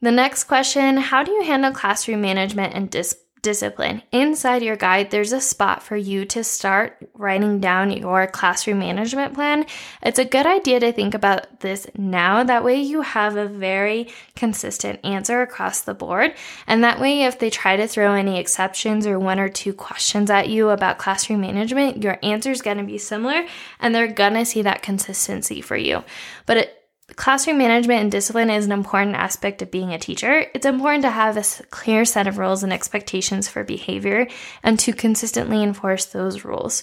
The 0.00 0.10
next 0.10 0.44
question 0.44 0.96
How 0.96 1.22
do 1.22 1.30
you 1.30 1.42
handle 1.42 1.72
classroom 1.72 2.20
management 2.20 2.74
and 2.74 2.90
dis- 2.90 3.16
discipline? 3.42 4.02
Inside 4.12 4.62
your 4.62 4.76
guide, 4.76 5.10
there's 5.10 5.32
a 5.32 5.40
spot 5.40 5.82
for 5.82 5.96
you 5.96 6.24
to 6.26 6.42
start 6.42 6.96
writing 7.14 7.60
down 7.60 7.90
your 7.90 8.26
classroom 8.26 8.78
management 8.78 9.34
plan. 9.34 9.66
It's 10.02 10.18
a 10.18 10.24
good 10.24 10.46
idea 10.46 10.80
to 10.80 10.92
think 10.92 11.14
about 11.14 11.60
this 11.60 11.86
now. 11.96 12.44
That 12.44 12.64
way, 12.64 12.80
you 12.80 13.02
have 13.02 13.36
a 13.36 13.46
very 13.46 14.08
consistent 14.36 15.00
answer 15.04 15.42
across 15.42 15.82
the 15.82 15.94
board. 15.94 16.34
And 16.66 16.82
that 16.84 17.00
way, 17.00 17.24
if 17.24 17.38
they 17.38 17.50
try 17.50 17.76
to 17.76 17.86
throw 17.88 18.14
any 18.14 18.38
exceptions 18.38 19.06
or 19.06 19.18
one 19.18 19.38
or 19.38 19.48
two 19.48 19.72
questions 19.72 20.30
at 20.30 20.48
you 20.48 20.70
about 20.70 20.98
classroom 20.98 21.40
management, 21.40 22.02
your 22.02 22.18
answer 22.22 22.50
is 22.50 22.62
going 22.62 22.78
to 22.78 22.84
be 22.84 22.98
similar 22.98 23.46
and 23.80 23.94
they're 23.94 24.12
going 24.12 24.34
to 24.34 24.46
see 24.46 24.62
that 24.62 24.82
consistency 24.82 25.60
for 25.60 25.76
you. 25.76 26.04
But 26.46 26.56
it, 26.56 26.81
Classroom 27.16 27.58
management 27.58 28.00
and 28.00 28.12
discipline 28.12 28.50
is 28.50 28.64
an 28.64 28.72
important 28.72 29.16
aspect 29.16 29.60
of 29.60 29.70
being 29.70 29.92
a 29.92 29.98
teacher. 29.98 30.46
It's 30.54 30.66
important 30.66 31.02
to 31.02 31.10
have 31.10 31.36
a 31.36 31.44
clear 31.70 32.04
set 32.04 32.26
of 32.26 32.38
rules 32.38 32.62
and 32.62 32.72
expectations 32.72 33.48
for 33.48 33.64
behavior 33.64 34.28
and 34.62 34.78
to 34.80 34.92
consistently 34.92 35.62
enforce 35.62 36.06
those 36.06 36.44
rules. 36.44 36.82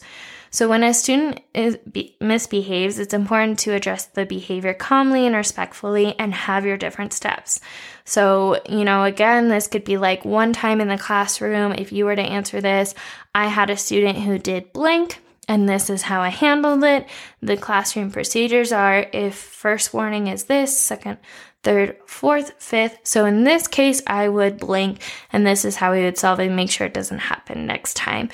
So, 0.51 0.67
when 0.67 0.83
a 0.83 0.93
student 0.93 1.41
is, 1.53 1.77
be, 1.77 2.15
misbehaves, 2.19 2.97
it's 2.97 3.13
important 3.13 3.59
to 3.59 3.73
address 3.73 4.05
the 4.05 4.25
behavior 4.25 4.73
calmly 4.73 5.27
and 5.27 5.35
respectfully 5.35 6.17
and 6.17 6.33
have 6.33 6.65
your 6.65 6.77
different 6.77 7.13
steps. 7.13 7.59
So, 8.03 8.59
you 8.67 8.83
know, 8.83 9.03
again, 9.03 9.49
this 9.49 9.67
could 9.67 9.83
be 9.83 9.97
like 9.97 10.25
one 10.25 10.53
time 10.53 10.81
in 10.81 10.87
the 10.87 10.97
classroom. 10.97 11.73
If 11.73 11.91
you 11.91 12.05
were 12.05 12.15
to 12.15 12.21
answer 12.21 12.61
this, 12.61 12.95
I 13.35 13.47
had 13.47 13.69
a 13.69 13.77
student 13.77 14.17
who 14.17 14.39
did 14.39 14.73
blank 14.73 15.21
and 15.49 15.67
this 15.67 15.89
is 15.89 16.03
how 16.03 16.21
I 16.21 16.29
handled 16.29 16.83
it. 16.83 17.07
The 17.41 17.57
classroom 17.57 18.11
procedures 18.11 18.71
are 18.71 19.07
if 19.11 19.33
first 19.33 19.95
warning 19.95 20.27
is 20.27 20.43
this, 20.43 20.79
second, 20.79 21.17
third, 21.63 21.97
fourth, 22.05 22.53
fifth. 22.61 22.99
So 23.03 23.25
in 23.25 23.43
this 23.43 23.67
case, 23.67 24.03
I 24.05 24.29
would 24.29 24.59
blink, 24.59 25.01
and 25.33 25.45
this 25.45 25.65
is 25.65 25.75
how 25.75 25.91
we 25.91 26.03
would 26.03 26.19
solve 26.19 26.39
it 26.39 26.45
and 26.45 26.55
make 26.55 26.69
sure 26.69 26.85
it 26.85 26.93
doesn't 26.93 27.17
happen 27.17 27.65
next 27.65 27.95
time. 27.95 28.29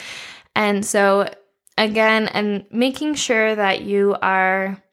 And 0.56 0.86
so 0.86 1.34
again, 1.78 2.28
and 2.28 2.66
making 2.70 3.16
sure 3.16 3.56
that 3.56 3.82
you 3.82 4.18
are 4.22 4.84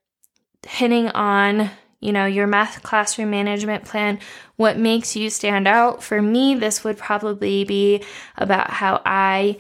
hitting 0.67 1.09
on 1.09 1.71
you 1.99 2.13
know, 2.13 2.27
your 2.27 2.49
math 2.49 2.83
classroom 2.83 3.31
management 3.31 3.85
plan, 3.85 4.19
what 4.57 4.77
makes 4.77 5.15
you 5.15 5.31
stand 5.31 5.69
out. 5.69 6.03
For 6.03 6.21
me, 6.21 6.57
this 6.57 6.83
would 6.83 6.99
probably 6.99 7.63
be 7.63 8.03
about 8.37 8.71
how 8.71 9.01
I 9.07 9.59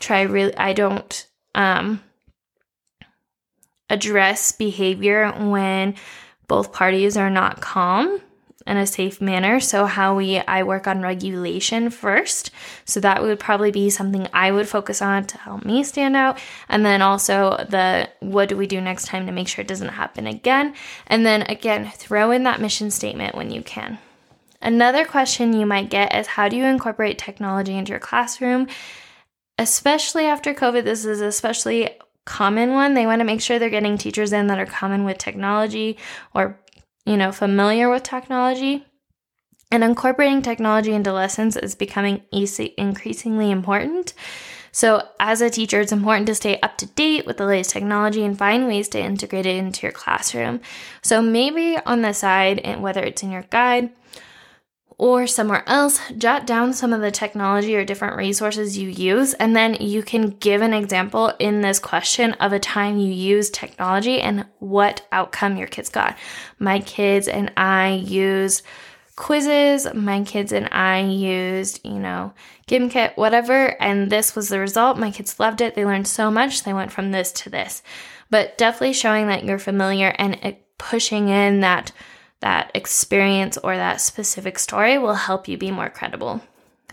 try 0.00 0.22
really, 0.22 0.56
I 0.56 0.72
don't 0.72 1.24
um, 1.54 2.02
address 3.90 4.52
behavior 4.52 5.30
when 5.32 5.94
both 6.46 6.72
parties 6.72 7.16
are 7.16 7.30
not 7.30 7.60
calm 7.60 8.20
in 8.66 8.76
a 8.76 8.86
safe 8.86 9.20
manner. 9.20 9.60
So 9.60 9.86
how 9.86 10.16
we 10.16 10.38
I 10.38 10.62
work 10.62 10.86
on 10.86 11.02
regulation 11.02 11.90
first. 11.90 12.50
So 12.84 13.00
that 13.00 13.22
would 13.22 13.38
probably 13.38 13.70
be 13.70 13.90
something 13.90 14.26
I 14.32 14.52
would 14.52 14.68
focus 14.68 15.02
on 15.02 15.26
to 15.26 15.38
help 15.38 15.64
me 15.64 15.84
stand 15.84 16.16
out. 16.16 16.38
And 16.68 16.84
then 16.84 17.02
also 17.02 17.64
the 17.68 18.08
what 18.20 18.48
do 18.48 18.56
we 18.56 18.66
do 18.66 18.80
next 18.80 19.06
time 19.06 19.26
to 19.26 19.32
make 19.32 19.48
sure 19.48 19.62
it 19.62 19.68
doesn't 19.68 19.88
happen 19.88 20.26
again? 20.26 20.74
And 21.06 21.26
then 21.26 21.42
again, 21.42 21.90
throw 21.94 22.30
in 22.30 22.44
that 22.44 22.60
mission 22.60 22.90
statement 22.90 23.34
when 23.34 23.50
you 23.50 23.62
can. 23.62 23.98
Another 24.62 25.04
question 25.04 25.52
you 25.52 25.66
might 25.66 25.90
get 25.90 26.14
is 26.14 26.26
how 26.26 26.48
do 26.48 26.56
you 26.56 26.64
incorporate 26.64 27.18
technology 27.18 27.76
into 27.76 27.90
your 27.90 28.00
classroom? 28.00 28.66
Especially 29.58 30.26
after 30.26 30.54
COVID, 30.54 30.84
this 30.84 31.04
is 31.04 31.20
especially 31.20 31.90
common 32.24 32.72
one. 32.72 32.94
They 32.94 33.06
want 33.06 33.20
to 33.20 33.24
make 33.24 33.40
sure 33.40 33.58
they're 33.58 33.70
getting 33.70 33.98
teachers 33.98 34.32
in 34.32 34.46
that 34.48 34.58
are 34.58 34.66
common 34.66 35.04
with 35.04 35.18
technology 35.18 35.98
or, 36.34 36.58
you 37.04 37.16
know, 37.16 37.32
familiar 37.32 37.90
with 37.90 38.02
technology. 38.02 38.84
And 39.70 39.82
incorporating 39.82 40.42
technology 40.42 40.92
into 40.92 41.12
lessons 41.12 41.56
is 41.56 41.74
becoming 41.74 42.22
increasingly 42.30 43.50
important. 43.50 44.14
So, 44.70 45.02
as 45.20 45.40
a 45.40 45.50
teacher, 45.50 45.80
it's 45.80 45.92
important 45.92 46.26
to 46.26 46.34
stay 46.34 46.60
up 46.60 46.78
to 46.78 46.86
date 46.86 47.26
with 47.26 47.36
the 47.36 47.46
latest 47.46 47.70
technology 47.70 48.24
and 48.24 48.36
find 48.36 48.66
ways 48.66 48.88
to 48.88 49.00
integrate 49.00 49.46
it 49.46 49.56
into 49.56 49.82
your 49.82 49.92
classroom. 49.92 50.60
So, 51.02 51.22
maybe 51.22 51.76
on 51.86 52.02
the 52.02 52.12
side, 52.12 52.58
and 52.60 52.82
whether 52.82 53.02
it's 53.02 53.22
in 53.22 53.30
your 53.30 53.44
guide 53.50 53.90
or 54.96 55.26
somewhere 55.26 55.64
else, 55.66 56.00
jot 56.16 56.46
down 56.46 56.72
some 56.72 56.92
of 56.92 57.00
the 57.00 57.10
technology 57.10 57.74
or 57.74 57.84
different 57.84 58.16
resources 58.16 58.78
you 58.78 58.88
use, 58.88 59.34
and 59.34 59.56
then 59.56 59.74
you 59.74 60.02
can 60.02 60.30
give 60.30 60.62
an 60.62 60.72
example 60.72 61.32
in 61.38 61.60
this 61.60 61.78
question 61.78 62.32
of 62.34 62.52
a 62.52 62.58
time 62.58 62.98
you 62.98 63.12
used 63.12 63.54
technology 63.54 64.20
and 64.20 64.46
what 64.60 65.06
outcome 65.10 65.56
your 65.56 65.66
kids 65.66 65.88
got. 65.88 66.16
My 66.58 66.78
kids 66.78 67.28
and 67.28 67.52
I 67.56 67.94
use 68.04 68.62
Quizizz, 69.16 69.94
my 69.94 70.22
kids 70.24 70.52
and 70.52 70.68
I 70.72 71.00
used, 71.00 71.80
you 71.84 72.00
know, 72.00 72.32
Gimkit, 72.66 73.16
whatever, 73.16 73.80
and 73.80 74.10
this 74.10 74.34
was 74.34 74.48
the 74.48 74.58
result. 74.58 74.98
My 74.98 75.10
kids 75.10 75.38
loved 75.38 75.60
it. 75.60 75.74
They 75.74 75.84
learned 75.84 76.08
so 76.08 76.30
much. 76.30 76.64
They 76.64 76.72
went 76.72 76.90
from 76.90 77.12
this 77.12 77.30
to 77.32 77.50
this. 77.50 77.82
But 78.30 78.58
definitely 78.58 78.94
showing 78.94 79.28
that 79.28 79.44
you're 79.44 79.58
familiar 79.58 80.14
and 80.18 80.38
uh, 80.42 80.52
pushing 80.78 81.28
in 81.28 81.60
that 81.60 81.92
that 82.44 82.70
experience 82.74 83.56
or 83.56 83.74
that 83.74 84.02
specific 84.02 84.58
story 84.58 84.98
will 84.98 85.14
help 85.14 85.48
you 85.48 85.56
be 85.56 85.70
more 85.70 85.88
credible. 85.88 86.42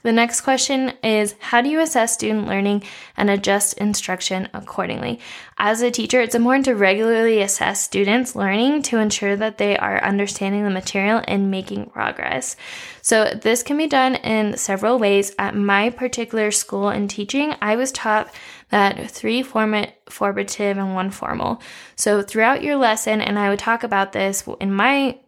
The 0.02 0.14
next 0.14 0.42
question 0.42 0.94
is 1.04 1.36
How 1.40 1.62
do 1.62 1.70
you 1.70 1.82
assess 1.82 2.14
student 2.14 2.48
learning 2.48 2.84
and 3.18 3.30
adjust 3.30 3.78
instruction 3.78 4.48
accordingly? 4.54 5.20
As 5.58 5.82
a 5.82 5.92
teacher, 5.92 6.22
it's 6.22 6.36
important 6.36 6.64
to 6.66 6.74
regularly 6.74 7.42
assess 7.42 7.84
students' 7.84 8.34
learning 8.34 8.84
to 8.84 8.98
ensure 8.98 9.36
that 9.36 9.58
they 9.58 9.78
are 9.78 10.02
understanding 10.02 10.64
the 10.64 10.70
material 10.70 11.22
and 11.28 11.52
making 11.52 11.90
progress. 11.90 12.56
So, 13.02 13.26
this 13.26 13.62
can 13.62 13.78
be 13.78 13.88
done 13.88 14.16
in 14.16 14.56
several 14.56 15.00
ways. 15.00 15.36
At 15.38 15.54
my 15.54 15.90
particular 15.90 16.52
school 16.52 16.90
in 16.90 17.10
teaching, 17.10 17.56
I 17.62 17.76
was 17.76 17.92
taught 17.92 18.34
that 18.70 19.12
three 19.12 19.44
format, 19.44 19.98
formative 20.10 20.78
and 20.78 20.96
one 20.96 21.12
formal. 21.12 21.62
So, 21.98 22.22
throughout 22.22 22.64
your 22.64 22.78
lesson, 22.78 23.20
and 23.20 23.38
I 23.38 23.50
would 23.50 23.60
talk 23.60 23.84
about 23.84 24.14
this 24.14 24.48
in 24.62 24.74
my 24.74 25.20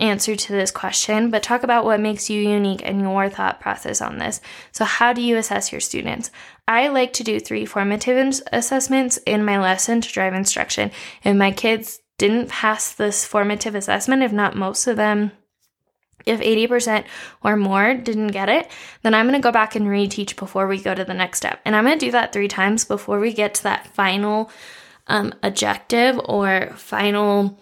answer 0.00 0.34
to 0.34 0.52
this 0.52 0.70
question, 0.70 1.30
but 1.30 1.42
talk 1.42 1.62
about 1.62 1.84
what 1.84 2.00
makes 2.00 2.30
you 2.30 2.40
unique 2.40 2.82
and 2.84 3.00
your 3.00 3.28
thought 3.28 3.60
process 3.60 4.00
on 4.00 4.18
this. 4.18 4.40
So, 4.72 4.84
how 4.84 5.12
do 5.12 5.20
you 5.22 5.36
assess 5.36 5.70
your 5.70 5.80
students? 5.80 6.30
I 6.66 6.88
like 6.88 7.12
to 7.14 7.24
do 7.24 7.38
three 7.38 7.66
formative 7.66 8.40
assessments 8.52 9.18
in 9.18 9.44
my 9.44 9.58
lesson 9.58 10.00
to 10.00 10.12
drive 10.12 10.34
instruction. 10.34 10.90
If 11.22 11.36
my 11.36 11.52
kids 11.52 12.00
didn't 12.18 12.48
pass 12.48 12.92
this 12.92 13.24
formative 13.24 13.74
assessment, 13.74 14.22
if 14.22 14.32
not 14.32 14.56
most 14.56 14.86
of 14.86 14.96
them, 14.96 15.32
if 16.26 16.40
80% 16.40 17.04
or 17.42 17.56
more 17.56 17.94
didn't 17.94 18.28
get 18.28 18.48
it, 18.48 18.70
then 19.02 19.14
I'm 19.14 19.26
going 19.26 19.40
to 19.40 19.42
go 19.42 19.52
back 19.52 19.74
and 19.74 19.86
reteach 19.86 20.36
before 20.36 20.66
we 20.66 20.78
go 20.80 20.94
to 20.94 21.04
the 21.04 21.14
next 21.14 21.38
step. 21.38 21.60
And 21.64 21.74
I'm 21.74 21.84
going 21.84 21.98
to 21.98 22.06
do 22.06 22.12
that 22.12 22.32
three 22.32 22.48
times 22.48 22.84
before 22.84 23.20
we 23.20 23.32
get 23.32 23.54
to 23.54 23.62
that 23.64 23.86
final 23.94 24.50
um, 25.06 25.34
objective 25.42 26.20
or 26.24 26.72
final 26.76 27.58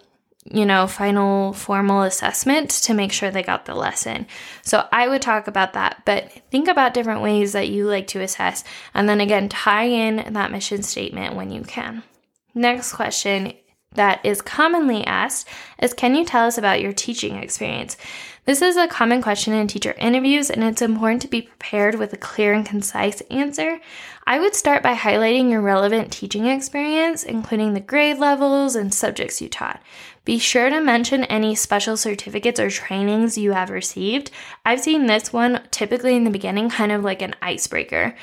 you 0.51 0.65
know, 0.65 0.87
final 0.87 1.53
formal 1.53 2.01
assessment 2.01 2.69
to 2.69 2.93
make 2.93 3.11
sure 3.11 3.29
they 3.29 3.43
got 3.43 3.65
the 3.65 3.75
lesson. 3.75 4.25
So 4.63 4.87
I 4.91 5.07
would 5.07 5.21
talk 5.21 5.47
about 5.47 5.73
that, 5.73 6.01
but 6.05 6.31
think 6.49 6.67
about 6.67 6.93
different 6.93 7.21
ways 7.21 7.53
that 7.53 7.69
you 7.69 7.85
like 7.85 8.07
to 8.07 8.21
assess. 8.21 8.63
And 8.93 9.07
then 9.07 9.21
again, 9.21 9.49
tie 9.49 9.85
in 9.85 10.33
that 10.33 10.51
mission 10.51 10.81
statement 10.81 11.35
when 11.35 11.51
you 11.51 11.61
can. 11.61 12.03
Next 12.55 12.93
question 12.93 13.53
that 13.93 14.23
is 14.23 14.41
commonly 14.41 15.05
asked 15.05 15.47
is 15.81 15.93
Can 15.93 16.15
you 16.15 16.25
tell 16.25 16.45
us 16.45 16.57
about 16.57 16.81
your 16.81 16.93
teaching 16.93 17.37
experience? 17.37 17.97
This 18.49 18.63
is 18.63 18.77
a 18.77 18.87
common 18.87 19.21
question 19.21 19.53
in 19.53 19.67
teacher 19.67 19.93
interviews, 19.99 20.49
and 20.49 20.63
it's 20.63 20.81
important 20.81 21.21
to 21.21 21.27
be 21.27 21.43
prepared 21.43 21.93
with 21.93 22.13
a 22.13 22.17
clear 22.17 22.51
and 22.51 22.65
concise 22.65 23.21
answer. 23.29 23.79
I 24.25 24.39
would 24.39 24.55
start 24.55 24.81
by 24.81 24.95
highlighting 24.95 25.51
your 25.51 25.61
relevant 25.61 26.11
teaching 26.11 26.47
experience, 26.47 27.21
including 27.21 27.75
the 27.75 27.79
grade 27.79 28.17
levels 28.17 28.75
and 28.75 28.91
subjects 28.91 29.39
you 29.39 29.49
taught. 29.49 29.83
Be 30.25 30.37
sure 30.37 30.69
to 30.69 30.81
mention 30.81 31.23
any 31.23 31.55
special 31.55 31.97
certificates 31.97 32.59
or 32.59 32.69
trainings 32.69 33.37
you 33.37 33.53
have 33.53 33.71
received. 33.71 34.29
I've 34.63 34.81
seen 34.81 35.07
this 35.07 35.33
one 35.33 35.61
typically 35.71 36.15
in 36.15 36.23
the 36.23 36.29
beginning, 36.29 36.69
kind 36.69 36.91
of 36.91 37.03
like 37.03 37.23
an 37.23 37.33
icebreaker. 37.41 38.15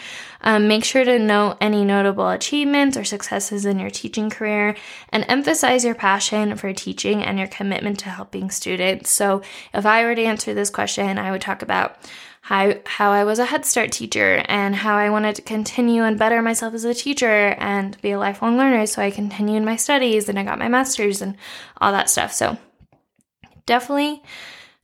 Um, 0.42 0.68
make 0.68 0.84
sure 0.84 1.04
to 1.04 1.18
note 1.18 1.56
any 1.60 1.84
notable 1.84 2.28
achievements 2.28 2.96
or 2.96 3.02
successes 3.02 3.66
in 3.66 3.80
your 3.80 3.90
teaching 3.90 4.30
career 4.30 4.76
and 5.08 5.24
emphasize 5.26 5.84
your 5.84 5.96
passion 5.96 6.54
for 6.56 6.72
teaching 6.72 7.24
and 7.24 7.38
your 7.38 7.48
commitment 7.48 7.98
to 8.00 8.10
helping 8.10 8.50
students. 8.50 9.10
So, 9.10 9.42
if 9.74 9.84
I 9.84 10.04
were 10.04 10.14
to 10.16 10.24
answer 10.24 10.52
this 10.52 10.70
question, 10.70 11.18
I 11.18 11.30
would 11.30 11.40
talk 11.40 11.62
about 11.62 11.96
how, 12.42 12.74
how 12.84 13.10
I 13.10 13.24
was 13.24 13.38
a 13.38 13.44
Head 13.44 13.64
Start 13.64 13.92
teacher 13.92 14.44
and 14.46 14.74
how 14.74 14.96
I 14.96 15.10
wanted 15.10 15.36
to 15.36 15.42
continue 15.42 16.02
and 16.02 16.18
better 16.18 16.42
myself 16.42 16.74
as 16.74 16.84
a 16.84 16.94
teacher 16.94 17.56
and 17.58 18.00
be 18.02 18.12
a 18.12 18.18
lifelong 18.18 18.56
learner. 18.56 18.86
So 18.86 19.02
I 19.02 19.10
continued 19.10 19.64
my 19.64 19.76
studies 19.76 20.28
and 20.28 20.38
I 20.38 20.44
got 20.44 20.58
my 20.58 20.68
master's 20.68 21.22
and 21.22 21.36
all 21.80 21.92
that 21.92 22.10
stuff. 22.10 22.32
So 22.32 22.56
definitely 23.66 24.22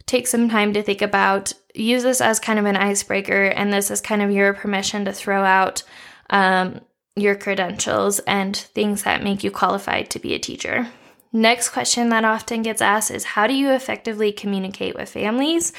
take 0.07 0.27
some 0.27 0.49
time 0.49 0.73
to 0.75 0.83
think 0.83 1.03
about, 1.03 1.53
use 1.75 2.03
this 2.03 2.21
as 2.21 2.41
kind 2.41 2.59
of 2.59 2.67
an 2.67 2.77
icebreaker, 2.77 3.45
and 3.45 3.73
this 3.73 3.91
is 3.91 4.01
kind 4.01 4.23
of 4.23 4.31
your 4.31 4.53
permission 4.53 5.05
to 5.05 5.13
throw 5.13 5.45
out 5.45 5.85
um, 6.31 6.81
your 7.15 7.37
credentials 7.37 8.19
and 8.21 8.57
things 8.57 9.05
that 9.05 9.23
make 9.23 9.45
you 9.45 9.51
qualified 9.51 10.11
to 10.11 10.19
be 10.19 10.35
a 10.35 10.39
teacher. 10.39 10.89
Next 11.33 11.71
question 11.71 12.11
that 12.11 12.25
often 12.25 12.63
gets 12.63 12.83
asked 12.83 13.11
is 13.11 13.25
How 13.25 13.47
do 13.47 13.55
you 13.55 13.71
effectively 13.71 14.33
communicate 14.33 14.95
with 14.95 15.09
families? 15.09 15.73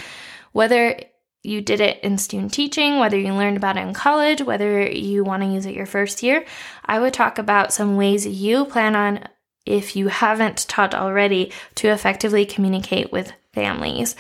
Whether 0.51 0.99
you 1.43 1.61
did 1.61 1.81
it 1.81 1.99
in 2.03 2.17
student 2.17 2.53
teaching, 2.53 2.99
whether 2.99 3.17
you 3.17 3.33
learned 3.33 3.57
about 3.57 3.77
it 3.77 3.81
in 3.81 3.93
college, 3.93 4.41
whether 4.41 4.81
you 4.81 5.23
want 5.23 5.43
to 5.43 5.49
use 5.49 5.65
it 5.65 5.75
your 5.75 5.85
first 5.85 6.23
year, 6.23 6.45
I 6.85 6.99
would 6.99 7.13
talk 7.13 7.37
about 7.37 7.73
some 7.73 7.97
ways 7.97 8.25
you 8.25 8.65
plan 8.65 8.95
on, 8.95 9.27
if 9.65 9.95
you 9.95 10.07
haven't 10.07 10.67
taught 10.69 10.95
already, 10.95 11.51
to 11.75 11.89
effectively 11.89 12.45
communicate 12.45 13.11
with 13.11 13.33
families. 13.53 14.15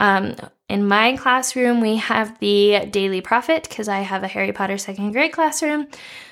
Um, 0.00 0.34
in 0.68 0.84
my 0.86 1.16
classroom, 1.16 1.80
we 1.80 1.96
have 1.96 2.38
the 2.40 2.86
Daily 2.90 3.20
Prophet 3.20 3.68
because 3.68 3.86
I 3.86 4.00
have 4.00 4.24
a 4.24 4.28
Harry 4.28 4.52
Potter 4.52 4.78
second 4.78 5.12
grade 5.12 5.32
classroom. 5.32 5.86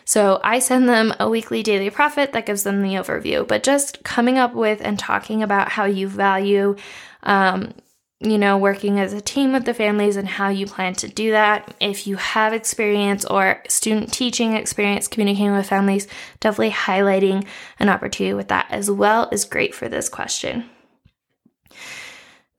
So 0.04 0.40
I 0.42 0.58
send 0.58 0.88
them 0.88 1.14
a 1.20 1.30
weekly 1.30 1.62
Daily 1.62 1.88
Prophet 1.88 2.32
that 2.32 2.46
gives 2.46 2.64
them 2.64 2.82
the 2.82 2.94
overview. 2.94 3.46
But 3.46 3.62
just 3.62 4.02
coming 4.02 4.36
up 4.36 4.52
with 4.52 4.80
and 4.82 4.98
talking 4.98 5.42
about 5.42 5.68
how 5.68 5.84
you 5.84 6.08
value, 6.08 6.74
um, 7.22 7.74
you 8.18 8.36
know, 8.36 8.58
working 8.58 8.98
as 8.98 9.12
a 9.12 9.20
team 9.20 9.52
with 9.52 9.66
the 9.66 9.74
families 9.74 10.16
and 10.16 10.26
how 10.26 10.48
you 10.48 10.66
plan 10.66 10.94
to 10.94 11.08
do 11.08 11.30
that. 11.30 11.72
If 11.80 12.08
you 12.08 12.16
have 12.16 12.52
experience 12.52 13.24
or 13.24 13.62
student 13.68 14.12
teaching 14.12 14.54
experience 14.54 15.06
communicating 15.06 15.54
with 15.54 15.68
families, 15.68 16.08
definitely 16.40 16.70
highlighting 16.70 17.46
an 17.78 17.88
opportunity 17.88 18.34
with 18.34 18.48
that 18.48 18.66
as 18.70 18.90
well 18.90 19.28
is 19.30 19.44
great 19.44 19.76
for 19.76 19.88
this 19.88 20.08
question. 20.08 20.68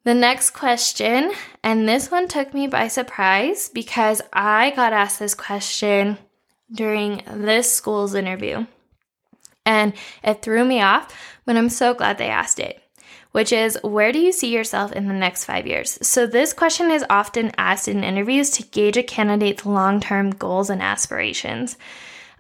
The 0.06 0.14
next 0.14 0.52
question, 0.52 1.32
and 1.64 1.90
this 1.90 2.12
one 2.12 2.28
took 2.28 2.54
me 2.54 2.68
by 2.68 2.90
surprise 2.90 3.70
because 3.70 4.22
I 4.32 4.70
got 4.76 4.94
asked 4.94 5.18
this 5.18 5.34
question 5.34 6.20
during 6.72 7.24
this 7.34 7.74
school's 7.74 8.14
interview. 8.14 8.68
And 9.66 9.94
it 10.24 10.44
threw 10.44 10.64
me 10.64 10.80
off, 10.80 11.12
but 11.44 11.58
I'm 11.58 11.70
so 11.70 11.96
glad 11.96 12.20
they 12.20 12.30
asked 12.30 12.60
it, 12.60 12.84
which 13.32 13.52
is 13.52 13.80
where 13.82 14.12
do 14.12 14.20
you 14.20 14.32
see 14.32 14.54
yourself 14.54 14.92
in 14.92 15.08
the 15.08 15.14
next 15.16 15.46
five 15.46 15.66
years? 15.66 15.98
So, 16.08 16.28
this 16.28 16.54
question 16.54 16.92
is 16.92 17.04
often 17.10 17.52
asked 17.58 17.88
in 17.88 18.04
interviews 18.04 18.52
to 18.52 18.64
gauge 18.64 18.98
a 18.98 19.02
candidate's 19.02 19.66
long 19.66 20.00
term 20.00 20.30
goals 20.30 20.70
and 20.70 20.84
aspirations. 20.84 21.78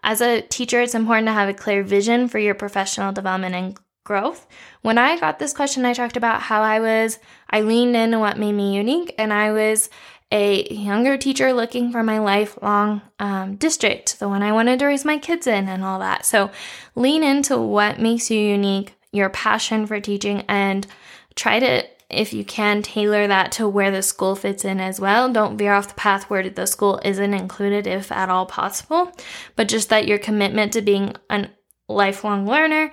As 0.03 0.22
a 0.22 0.41
teacher, 0.41 0.81
it's 0.81 0.93
important 0.93 1.25
to 1.29 1.34
have 1.34 1.50
a 1.50 1.53
clear 1.55 1.81
vision 1.81 2.27
for 2.27 2.38
your 2.38 2.53
professional 2.53 3.12
development 3.12 3.55
and 3.55 3.79
growth. 4.05 4.47
When 4.81 4.97
I 4.97 5.19
got 5.19 5.38
this 5.39 5.51
question, 5.51 5.83
I 5.83 5.93
talked 5.93 6.15
about 6.15 6.41
how 6.41 6.62
I 6.62 6.79
was, 6.79 7.19
I 7.50 7.62
leaned 7.62 7.97
into 7.97 8.19
what 8.19 8.39
made 8.39 8.53
me 8.53 8.77
unique, 8.77 9.13
and 9.17 9.33
I 9.33 9.51
was 9.51 9.89
a 10.31 10.67
younger 10.74 11.17
teacher 11.17 11.51
looking 11.51 11.91
for 11.91 12.01
my 12.03 12.19
lifelong 12.19 13.01
um, 13.19 13.55
district, 13.57 14.19
the 14.19 14.29
one 14.29 14.43
I 14.43 14.53
wanted 14.53 14.79
to 14.79 14.85
raise 14.85 15.03
my 15.03 15.17
kids 15.17 15.47
in, 15.47 15.67
and 15.67 15.83
all 15.83 16.00
that. 16.00 16.25
So 16.25 16.50
lean 16.95 17.24
into 17.24 17.57
what 17.57 18.00
makes 18.00 18.31
you 18.31 18.39
unique, 18.39 18.95
your 19.12 19.29
passion 19.29 19.85
for 19.85 20.00
teaching, 20.00 20.45
and 20.47 20.88
try 21.35 21.59
to 21.59 21.83
if 22.07 22.33
you 22.33 22.45
can 22.45 22.83
tailor 22.83 23.25
that 23.27 23.51
to 23.51 23.67
where 23.67 23.89
the 23.89 24.03
school 24.03 24.35
fits 24.35 24.63
in 24.63 24.79
as 24.79 25.00
well. 25.00 25.31
Don't 25.31 25.57
veer 25.57 25.74
off 25.74 25.88
the 25.88 25.95
path 25.95 26.29
where 26.29 26.47
the 26.47 26.67
school 26.67 27.01
isn't 27.03 27.33
included 27.33 27.88
if 27.88 28.12
at 28.12 28.29
all 28.29 28.45
possible, 28.45 29.12
but 29.55 29.67
just 29.67 29.89
that 29.89 30.07
your 30.07 30.19
commitment 30.19 30.74
to 30.74 30.81
being 30.81 31.15
a 31.31 31.47
lifelong 31.88 32.45
learner 32.45 32.91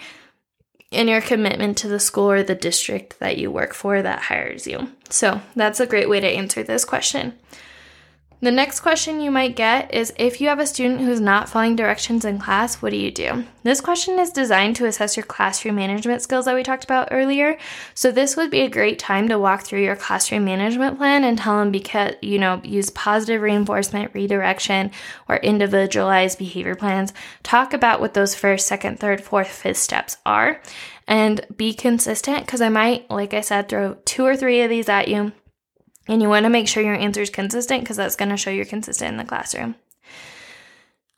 in 0.93 1.09
your 1.09 1.21
commitment 1.21 1.79
to 1.79 1.89
the 1.89 1.99
school 1.99 2.31
or 2.31 2.43
the 2.43 2.55
district 2.55 3.19
that 3.19 3.39
you 3.39 3.51
work 3.51 3.75
for 3.75 4.03
that 4.03 4.23
hires 4.23 4.67
you. 4.67 4.93
So 5.09 5.41
that's 5.57 5.81
a 5.81 5.87
great 5.87 6.09
way 6.09 6.21
to 6.21 6.27
answer 6.27 6.63
this 6.63 6.85
question. 6.85 7.39
The 8.43 8.51
next 8.51 8.81
question 8.81 9.21
you 9.21 9.31
might 9.31 9.55
get 9.55 9.95
is 9.95 10.13
if 10.17 10.41
you 10.41 10.49
have 10.49 10.59
a 10.59 10.67
student 10.67 11.01
who's 11.01 11.21
not 11.21 11.49
following 11.49 11.77
directions 11.77 12.25
in 12.25 12.41
class, 12.41 12.83
what 12.83 12.91
do 12.91 12.97
you 12.97 13.13
do? 13.13 13.45
This 13.63 13.81
question 13.81 14.19
is 14.19 14.31
designed 14.31 14.75
to 14.77 14.87
assess 14.87 15.17
your 15.17 15.25
classroom 15.25 15.77
management 15.77 16.23
skills 16.23 16.47
that 16.47 16.57
we 16.57 16.65
talked 16.65 16.83
about 16.83 17.07
earlier. 17.13 17.57
So 17.95 18.11
this 18.11 18.37
would 18.37 18.51
be 18.51 18.63
a 18.63 18.69
great 18.69 18.99
time 18.99 19.29
to 19.29 19.39
walk 19.39 19.63
through 19.63 19.85
your 19.85 19.95
classroom 19.95 20.45
management 20.45 20.99
plan 20.99 21.23
and 21.23 21.39
tell 21.39 21.61
them 21.61 21.71
because, 21.71 22.15
you 22.21 22.37
know, 22.37 22.61
use 22.65 22.91
positive 22.91 23.43
reinforcement, 23.43 24.13
redirection, 24.13 24.91
or 25.29 25.37
individualized 25.37 26.37
behavior 26.37 26.75
plans. 26.75 27.13
Talk 27.45 27.73
about 27.73 28.01
what 28.01 28.15
those 28.15 28.35
first, 28.35 28.67
second, 28.67 28.99
third, 28.99 29.23
fourth, 29.23 29.53
fifth 29.53 29.77
steps 29.77 30.17
are 30.27 30.61
and 31.07 31.47
be 31.57 31.73
consistent 31.73 32.45
because 32.45 32.61
I 32.61 32.71
might, 32.71 33.09
like 33.09 33.35
I 33.35 33.41
said, 33.41 33.69
throw 33.69 33.99
two 34.05 34.25
or 34.25 34.35
three 34.35 34.63
of 34.63 34.69
these 34.69 34.89
at 34.89 35.07
you 35.07 35.31
and 36.09 36.23
you 36.23 36.29
want 36.29 36.45
to 36.45 36.51
make 36.51 36.69
sure 36.69 36.83
your 36.83 36.95
answer 36.95 37.23
is 37.23 37.31
consistent 37.31 37.83
because 37.83 37.97
that's 37.97 38.17
going 38.17 38.29
to 38.31 38.37
show 38.37 38.51
you're 38.51 38.65
consistent 38.65 39.11
in 39.11 39.17
the 39.17 39.25
classroom. 39.25 39.77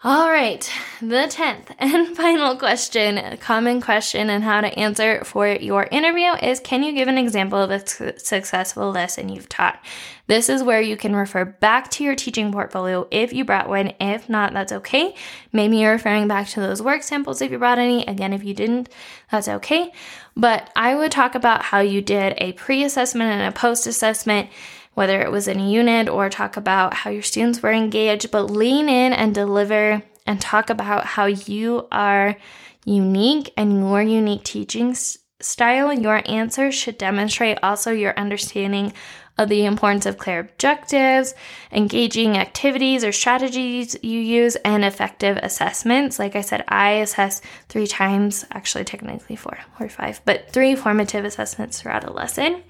All 0.07 0.29
right, 0.29 0.71
the 1.01 1.27
10th 1.31 1.75
and 1.79 2.09
final 2.17 2.57
question, 2.59 3.17
a 3.17 3.38
common 3.38 3.81
question 3.81 4.29
and 4.29 4.45
how 4.45 4.61
to 4.61 4.79
answer 4.79 5.25
for 5.25 5.49
your 5.49 5.85
interview 5.90 6.31
is 6.43 6.61
Can 6.61 6.83
you 6.83 6.93
give 6.93 7.09
an 7.09 7.17
example 7.17 7.59
of 7.59 7.71
a 7.71 8.19
successful 8.19 8.90
lesson 8.90 9.31
you've 9.31 9.49
taught? 9.49 9.83
This 10.27 10.51
is 10.51 10.62
where 10.62 10.83
you 10.83 10.99
can 10.99 11.17
refer 11.17 11.47
back 11.47 11.90
to 11.93 12.05
your 12.05 12.14
teaching 12.17 12.53
portfolio 12.53 13.09
if 13.11 13.33
you 13.33 13.47
brought 13.47 13.71
one. 13.71 13.95
If 13.99 14.29
not, 14.29 14.53
that's 14.53 14.73
okay. 14.73 15.14
Maybe 15.55 15.79
you're 15.79 15.93
referring 15.93 16.29
back 16.29 16.49
to 16.49 16.61
those 16.61 16.83
work 16.83 17.03
samples 17.03 17.40
if 17.40 17.51
you 17.51 17.59
brought 17.59 17.79
any. 17.79 18.05
Again, 18.05 18.35
if 18.35 18.45
you 18.45 18.53
didn't, 18.53 18.90
that's 19.31 19.49
okay. 19.49 19.90
But 20.37 20.71
I 20.77 20.97
would 20.97 21.12
talk 21.12 21.35
about 21.35 21.62
how 21.62 21.81
you 21.81 22.03
did 22.03 22.35
a 22.37 22.53
pre 22.53 22.85
assessment 22.85 23.31
and 23.31 23.55
a 23.55 23.59
post 23.59 23.87
assessment 23.87 24.51
whether 24.94 25.20
it 25.20 25.30
was 25.30 25.48
in 25.48 25.61
a 25.61 25.70
unit 25.70 26.09
or 26.09 26.30
talk 26.30 26.57
about 26.57 26.94
how 26.94 27.11
your 27.11 27.22
students 27.22 27.62
were 27.62 27.72
engaged, 27.72 28.30
but 28.30 28.50
lean 28.50 28.88
in 28.88 29.12
and 29.12 29.35
deliver 29.35 30.02
and 30.26 30.40
talk 30.40 30.70
about 30.70 31.04
how 31.04 31.26
you 31.26 31.87
are 31.92 32.37
unique 32.85 33.52
and 33.57 33.80
your 33.80 34.02
unique 34.02 34.44
teaching 34.44 34.94
style. 35.40 35.92
Your 35.92 36.22
answer 36.26 36.72
should 36.72 36.98
demonstrate 36.98 37.59
also 37.62 37.90
your 37.92 38.18
understanding 38.18 38.92
of 39.37 39.48
the 39.48 39.64
importance 39.64 40.07
of 40.07 40.16
clear 40.16 40.38
objectives, 40.38 41.35
engaging 41.72 42.37
activities 42.37 43.02
or 43.02 43.11
strategies 43.11 43.96
you 44.02 44.20
use, 44.20 44.54
and 44.57 44.85
effective 44.85 45.37
assessments. 45.42 46.20
Like 46.20 46.37
I 46.37 46.40
said, 46.40 46.64
I 46.68 46.92
assess 46.92 47.42
three 47.68 47.88
times, 47.88 48.44
actually, 48.52 48.85
technically 48.85 49.35
four 49.35 49.59
or 49.80 49.88
five, 49.88 50.20
but 50.24 50.50
three 50.52 50.76
formative 50.76 51.24
assessments 51.24 51.80
throughout 51.80 52.04
a 52.04 52.12
lesson. 52.12 52.62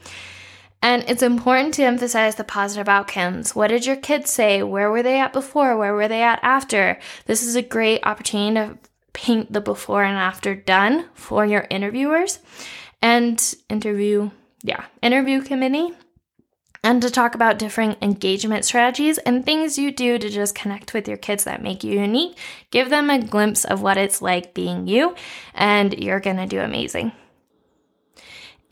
And 0.85 1.03
it's 1.09 1.23
important 1.23 1.73
to 1.75 1.83
emphasize 1.83 2.35
the 2.35 2.45
positive 2.45 2.91
outcomes. 2.91 3.55
What 3.55 3.69
did 3.69 3.87
your 3.87 3.97
kids 3.97 4.31
say? 4.31 4.63
Where 4.63 4.91
were 4.91 5.03
they 5.03 5.19
at 5.19 5.33
before? 5.33 5.79
Where 5.79 5.95
were 5.95 6.09
they 6.09 6.23
at 6.23 6.41
after? 6.43 6.99
This 7.25 7.43
is 7.43 7.57
a 7.57 7.63
great 7.63 8.05
opportunity 8.05 8.55
to 8.57 8.79
paint 9.15 9.51
the 9.51 9.63
before 9.63 10.05
and 10.05 10.19
after 10.19 10.55
done 10.55 11.07
for 11.15 11.47
your 11.47 11.67
interviewers 11.71 12.39
and 13.01 13.55
interview, 13.71 14.31
yeah, 14.63 14.85
interview 15.01 15.41
committee. 15.41 15.93
And 16.83 17.01
to 17.01 17.09
talk 17.09 17.35
about 17.35 17.59
different 17.59 17.97
engagement 18.03 18.67
strategies 18.67 19.17
and 19.17 19.43
things 19.43 19.79
you 19.79 19.91
do 19.91 20.19
to 20.19 20.29
just 20.29 20.55
connect 20.55 20.93
with 20.93 21.09
your 21.09 21.17
kids 21.17 21.45
that 21.45 21.63
make 21.63 21.83
you 21.83 21.99
unique. 21.99 22.37
Give 22.71 22.91
them 22.91 23.09
a 23.09 23.25
glimpse 23.25 23.65
of 23.65 23.81
what 23.81 23.97
it's 23.97 24.21
like 24.21 24.53
being 24.53 24.87
you, 24.87 25.15
and 25.55 25.99
you're 25.99 26.21
gonna 26.21 26.47
do 26.47 26.61
amazing. 26.61 27.13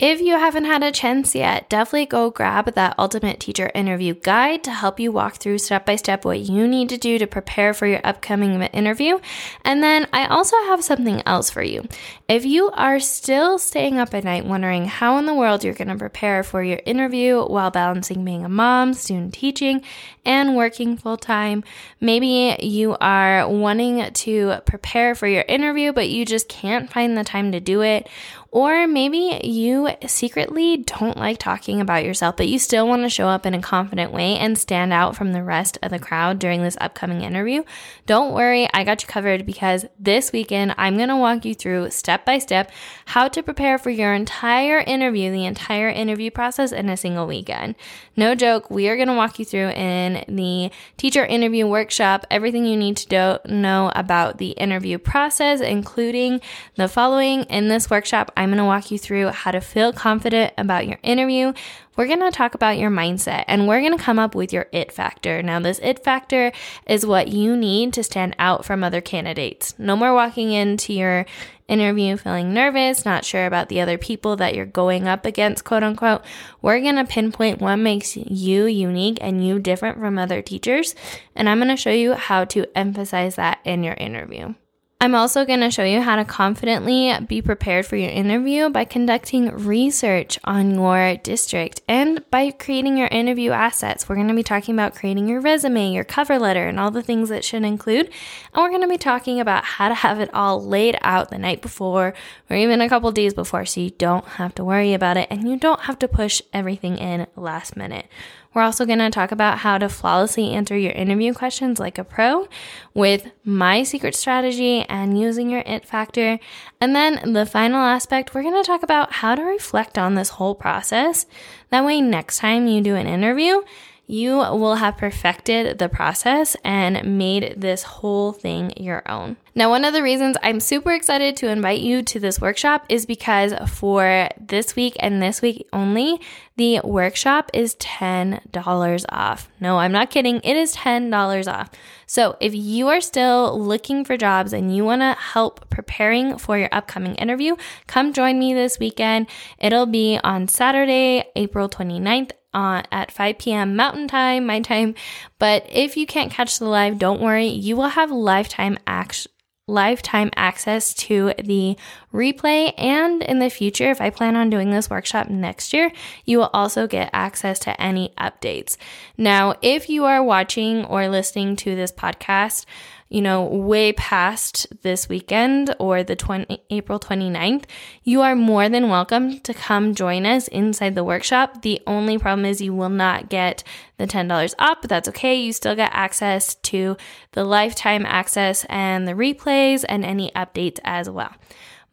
If 0.03 0.21
you 0.21 0.37
haven't 0.37 0.65
had 0.65 0.83
a 0.83 0.91
chance 0.91 1.33
yet, 1.33 1.71
definitely 1.71 2.07
go 2.07 2.29
grab 2.29 2.75
that 2.75 2.99
Ultimate 2.99 3.39
Teacher 3.39 3.71
Interview 3.73 4.15
Guide 4.15 4.65
to 4.65 4.73
help 4.73 4.99
you 4.99 5.13
walk 5.13 5.37
through 5.37 5.59
step 5.59 5.87
by 5.87 5.95
step 5.95 6.25
what 6.25 6.41
you 6.41 6.67
need 6.67 6.89
to 6.89 6.97
do 6.97 7.21
to 7.21 7.29
prepare 7.29 7.73
for 7.73 7.87
your 7.87 8.01
upcoming 8.03 8.61
interview. 8.61 9.21
And 9.65 9.81
then 9.81 10.09
I 10.13 10.27
also 10.27 10.57
have 10.65 10.83
something 10.83 11.23
else 11.25 11.51
for 11.51 11.63
you. 11.63 11.87
If 12.29 12.45
you 12.45 12.71
are 12.71 12.99
still 12.99 13.61
staying 13.61 13.99
up 13.99 14.13
at 14.13 14.25
night 14.25 14.45
wondering 14.45 14.87
how 14.87 15.19
in 15.19 15.27
the 15.27 15.35
world 15.35 15.63
you're 15.63 15.73
going 15.73 15.87
to 15.87 15.95
prepare 15.95 16.43
for 16.43 16.65
your 16.65 16.81
interview 16.85 17.41
while 17.41 17.71
balancing 17.71 18.25
being 18.25 18.45
a 18.45 18.49
mom, 18.49 18.95
student 18.95 19.35
teaching, 19.35 19.83
and 20.25 20.57
working 20.57 20.97
full 20.97 21.17
time, 21.17 21.63
maybe 22.01 22.57
you 22.59 22.97
are 23.01 23.49
wanting 23.49 24.13
to 24.13 24.57
prepare 24.67 25.15
for 25.15 25.29
your 25.29 25.45
interview, 25.47 25.93
but 25.93 26.09
you 26.09 26.27
just 26.27 26.49
can't 26.49 26.91
find 26.91 27.17
the 27.17 27.23
time 27.23 27.53
to 27.53 27.61
do 27.61 27.83
it 27.83 28.09
or 28.53 28.87
maybe 28.87 29.41
you 29.43 29.89
secretly 30.07 30.77
don't 30.77 31.17
like 31.17 31.39
talking 31.39 31.81
about 31.81 32.05
yourself, 32.05 32.37
but 32.37 32.49
you 32.49 32.59
still 32.59 32.87
want 32.87 33.03
to 33.03 33.09
show 33.09 33.27
up 33.27 33.47
in 33.47 33.55
a 33.55 33.63
confident 33.63 34.13
way 34.13 34.37
and 34.37 34.59
stand 34.59 34.93
out 34.93 35.17
from 35.17 35.33
the 35.33 35.43
rest 35.43 35.79
of 35.83 35.91
the 35.91 35.99
crowd 35.99 36.39
during 36.39 36.63
this 36.63 36.77
upcoming 36.79 37.23
interview. 37.23 37.65
Don't 38.05 38.35
worry, 38.35 38.69
I 38.75 38.85
got 38.85 39.03
you 39.03 39.09
covered 39.09 39.47
because 39.47 39.87
this 39.99 40.33
weekend 40.33 40.75
I'm 40.77 40.99
going 40.99 41.09
to 41.09 41.17
walk 41.17 41.47
you 41.47 41.55
through 41.55 41.91
step 41.93 42.27
by 42.27 42.39
step 42.39 42.71
how 43.07 43.27
to 43.29 43.43
prepare 43.43 43.79
for 43.79 43.89
your 43.89 44.13
entire 44.13 44.81
interview, 44.81 45.33
the 45.33 45.47
entire 45.47 45.89
interview 45.89 46.31
process 46.31 46.73
in 46.73 46.91
a 46.91 46.97
single 46.99 47.27
weekend. 47.27 47.75
No 48.19 48.35
joke, 48.35 48.71
we 48.71 48.87
are 48.91 48.97
going 48.97 49.09
to 49.09 49.15
walk 49.15 49.39
you 49.39 49.47
through 49.47 49.71
in 49.71 50.25
the 50.29 50.71
teacher 50.99 51.25
interview 51.25 51.67
workshop 51.67 52.27
everything 52.31 52.67
you 52.67 52.77
need 52.77 52.99
to 52.99 53.41
know 53.47 53.91
about 53.95 54.37
the 54.37 54.51
interview 54.51 54.99
process, 54.99 55.63
including 55.63 56.43
the 56.77 56.87
following. 56.89 57.45
In 57.45 57.69
this 57.69 57.89
workshop, 57.89 58.31
I'm 58.43 58.51
going 58.51 58.59
to 58.59 58.65
walk 58.65 58.91
you 58.91 58.99
through 58.99 59.29
how 59.29 59.53
to 59.53 59.61
feel 59.61 59.93
confident 59.93 60.53
about 60.59 60.87
your 60.87 60.99
interview. 61.03 61.53
We're 61.97 62.07
going 62.07 62.21
to 62.21 62.31
talk 62.31 62.55
about 62.55 62.79
your 62.79 62.91
mindset 62.91 63.45
and 63.47 63.69
we're 63.69 63.81
going 63.81 63.97
to 63.97 64.03
come 64.03 64.19
up 64.19 64.35
with 64.35 64.53
your 64.53 64.67
it 64.73 64.91
factor. 64.93 65.43
Now, 65.43 65.61
this 65.61 65.79
it 65.83 66.03
factor 66.03 66.51
is 66.87 67.07
what 67.07 67.29
you 67.29 67.57
need 67.57 67.93
to 67.95 68.03
stand 68.03 68.35
out 68.39 68.65
from 68.65 68.83
other 68.83 69.01
candidates. 69.01 69.75
No 69.79 69.95
more 69.95 70.13
walking 70.13 70.53
into 70.53 70.93
your 70.93 71.27
interview 71.69 72.17
feeling 72.17 72.53
nervous, 72.53 73.05
not 73.05 73.25
sure 73.25 73.47
about 73.47 73.69
the 73.69 73.81
other 73.81 73.97
people 73.97 74.37
that 74.37 74.55
you're 74.55 74.67
going 74.67 75.07
up 75.07 75.25
against, 75.25 75.65
quote 75.65 75.83
unquote. 75.83 76.23
We're 76.61 76.81
going 76.81 76.97
to 76.97 77.05
pinpoint 77.05 77.61
what 77.61 77.77
makes 77.77 78.17
you 78.17 78.67
unique 78.67 79.19
and 79.21 79.47
you 79.47 79.59
different 79.59 79.99
from 79.99 80.19
other 80.19 80.43
teachers. 80.43 80.95
And 81.37 81.49
I'm 81.49 81.59
going 81.59 81.69
to 81.69 81.77
show 81.77 81.91
you 81.91 82.15
how 82.15 82.45
to 82.47 82.67
emphasize 82.77 83.37
that 83.37 83.61
in 83.65 83.85
your 83.85 83.95
interview. 83.95 84.55
I'm 85.03 85.17
also 85.17 85.45
going 85.45 85.63
to 85.63 85.71
show 85.73 85.83
you 85.83 86.01
how 86.01 86.15
to 86.15 86.25
confidently 86.25 87.13
be 87.27 87.43
prepared 87.43 87.87
for 87.87 87.97
your 87.97 88.13
interview 88.13 88.71
by 88.71 88.85
conducting 88.85 89.51
research 89.51 90.39
on 90.45 90.77
your 90.77 91.17
district 91.17 91.81
and 91.89 92.23
by 92.31 92.53
creating 92.53 92.97
your 92.97 93.09
interview 93.09 93.51
assets. 93.51 94.09
We're 94.09 94.15
going 94.15 94.29
to 94.29 94.35
be 94.35 94.45
talking 94.45 94.77
about 94.77 94.95
creating 94.95 95.27
your 95.27 95.41
resume, 95.41 95.91
your 95.93 96.05
cover 96.05 96.39
letter, 96.39 96.69
and 96.69 96.79
all 96.79 96.93
the 96.93 97.03
things 97.03 97.31
that 97.31 97.45
should 97.45 97.65
include. 97.65 98.11
And 98.55 98.63
we're 98.63 98.69
going 98.69 98.83
to 98.83 98.87
be 98.87 98.97
talking 98.97 99.41
about 99.41 99.65
how 99.65 99.89
to 99.89 99.95
have 99.97 100.21
it 100.21 100.33
all 100.33 100.65
laid 100.65 100.97
out 101.01 101.31
the 101.31 101.39
night 101.39 101.63
before 101.63 102.15
or 102.49 102.55
even 102.55 102.81
a 102.81 102.89
couple 102.89 103.11
days 103.11 103.35
before 103.35 103.67
so 103.67 103.81
you 103.81 103.91
don't 103.91 104.25
have 104.25 104.55
to 104.55 104.65
worry 104.65 104.95
about 104.95 105.17
it 105.17 105.27
and 105.33 105.51
you 105.51 105.57
don't 105.57 105.81
have 105.81 105.99
to 105.99 106.07
push 106.07 106.41
everything 106.53 106.97
in 106.97 107.27
last 107.35 107.77
minute. 107.77 108.07
We're 108.55 108.63
also 108.63 108.85
going 108.85 108.99
to 108.99 109.11
talk 109.11 109.33
about 109.33 109.59
how 109.59 109.79
to 109.79 109.89
flawlessly 109.89 110.51
answer 110.51 110.77
your 110.77 110.93
interview 110.93 111.33
questions 111.33 111.81
like 111.81 111.99
a 111.99 112.05
pro 112.05 112.49
with 112.95 113.31
my 113.45 113.83
secret 113.83 114.15
strategy 114.15 114.83
and 114.89 115.19
using 115.19 115.51
your 115.51 115.63
it 115.65 115.87
factor. 115.87 116.39
And 116.81 116.95
then 116.95 117.33
the 117.33 117.47
final 117.47 117.81
aspect, 117.81 118.35
we're 118.35 118.43
going 118.43 118.63
to 118.63 118.67
talk 118.67 118.83
about 118.83 119.13
how 119.13 119.35
to 119.35 119.43
reflect 119.43 119.97
on 119.97 120.15
this 120.15 120.31
whole 120.31 120.55
process. 120.55 121.27
That 121.71 121.85
way, 121.85 122.01
next 122.01 122.39
time 122.39 122.67
you 122.67 122.83
do 122.83 122.95
an 122.95 123.07
interview, 123.07 123.63
you 124.07 124.37
will 124.37 124.75
have 124.75 124.97
perfected 124.97 125.79
the 125.79 125.89
process 125.89 126.57
and 126.65 127.19
made 127.19 127.55
this 127.57 127.83
whole 127.83 128.33
thing 128.33 128.73
your 128.77 129.09
own. 129.11 129.37
Now, 129.55 129.71
one 129.71 129.85
of 129.85 129.93
the 129.93 130.03
reasons 130.03 130.37
I'm 130.43 130.61
super 130.61 130.93
excited 130.93 131.37
to 131.37 131.49
invite 131.49 131.81
you 131.81 132.03
to 132.03 132.19
this 132.19 132.41
workshop 132.41 132.87
is 132.89 133.07
because 133.07 133.53
for 133.69 134.29
this 134.41 134.75
week 134.75 134.97
and 134.99 135.23
this 135.23 135.41
week 135.43 135.67
only, 135.73 136.21
the 136.57 136.81
workshop 136.85 137.51
is 137.55 137.75
$10 137.77 139.05
off. 139.11 139.49
No, 139.61 139.79
I'm 139.79 139.93
not 139.93 140.11
kidding. 140.11 140.41
It 140.43 140.57
is 140.57 140.75
$10 140.77 141.53
off. 141.53 141.71
So 142.07 142.37
if 142.41 142.55
you 142.55 142.89
are 142.89 143.01
still 143.01 143.59
looking 143.59 144.05
for 144.05 144.17
jobs 144.17 144.53
and 144.53 144.75
you 144.75 144.85
want 144.85 145.03
to 145.03 145.13
help 145.19 145.69
preparing 145.71 146.39
for 146.39 146.59
your 146.59 146.69
upcoming 146.73 147.15
interview, 147.17 147.57
come 147.87 148.13
join 148.13 148.39
me 148.39 148.53
this 148.53 148.79
weekend. 148.79 149.29
It'll 149.59 149.87
be 149.87 150.19
on 150.25 150.49
Saturday, 150.49 151.25
April 151.37 151.69
29th 151.69 152.33
uh, 152.55 152.83
at 152.91 153.11
5 153.11 153.39
p.m. 153.39 153.77
Mountain 153.77 154.09
Time, 154.09 154.47
my 154.47 154.61
time. 154.61 154.95
But 155.39 155.67
if 155.69 155.97
you 155.97 156.07
can't 156.07 156.33
catch 156.33 156.59
the 156.59 156.67
live, 156.67 156.99
don't 156.99 157.21
worry. 157.21 157.47
You 157.47 157.77
will 157.77 157.89
have 157.89 158.11
lifetime 158.11 158.79
action 158.87 159.33
lifetime 159.69 160.31
access 160.37 160.93
to 160.93 161.33
the 161.43 161.77
replay. 162.13 162.75
And 162.77 163.23
in 163.23 163.39
the 163.39 163.49
future, 163.49 163.91
if 163.91 164.01
I 164.01 164.11
plan 164.11 164.37
on 164.37 164.51
doing 164.51 164.71
this 164.71 164.91
workshop 164.91 165.29
next 165.29 165.73
year, 165.73 165.93
you 166.25 166.39
will 166.39 166.51
also 166.53 166.87
get 166.87 167.11
access 167.13 167.59
to 167.61 167.81
any 167.81 168.13
updates. 168.19 168.77
Now, 169.17 169.55
if 169.63 169.89
you 169.89 170.05
are 170.05 170.23
watching 170.23 170.85
or 170.85 171.09
listening 171.09 171.57
to 171.57 171.77
this 171.77 171.93
podcast, 171.93 172.67
you 173.13 173.21
know, 173.21 173.45
way 173.45 173.93
past 173.93 174.67
this 174.81 175.07
weekend 175.07 175.75
or 175.79 176.03
the 176.03 176.17
20, 176.17 176.59
April 176.71 176.99
29th, 176.99 177.65
you 178.05 178.23
are 178.23 178.35
more 178.35 178.71
than 178.71 178.89
welcome 178.89 179.39
to 179.41 179.53
come 179.53 179.95
join 179.95 180.25
us 180.25 180.49
inside 180.49 180.95
the 180.95 181.05
workshop. 181.05 181.61
The 181.61 181.79
only 181.87 182.17
problem 182.17 182.47
is 182.47 182.63
you 182.63 182.73
will 182.73 182.89
not 182.89 183.29
get 183.29 183.65
the 183.99 184.07
$10 184.07 184.55
off, 184.59 184.79
but 184.81 184.89
that's 184.89 185.09
okay. 185.11 185.35
You 185.35 185.53
still 185.53 185.77
get 185.77 185.91
access 185.93 186.55
to 186.55 186.97
the 187.33 187.45
lifetime 187.45 188.07
access 188.07 188.65
and 188.71 189.07
the 189.07 189.13
replays 189.13 189.85
and 189.87 190.07
any 190.07 190.31
updates 190.31 190.79
as 190.83 191.11
well. 191.11 191.33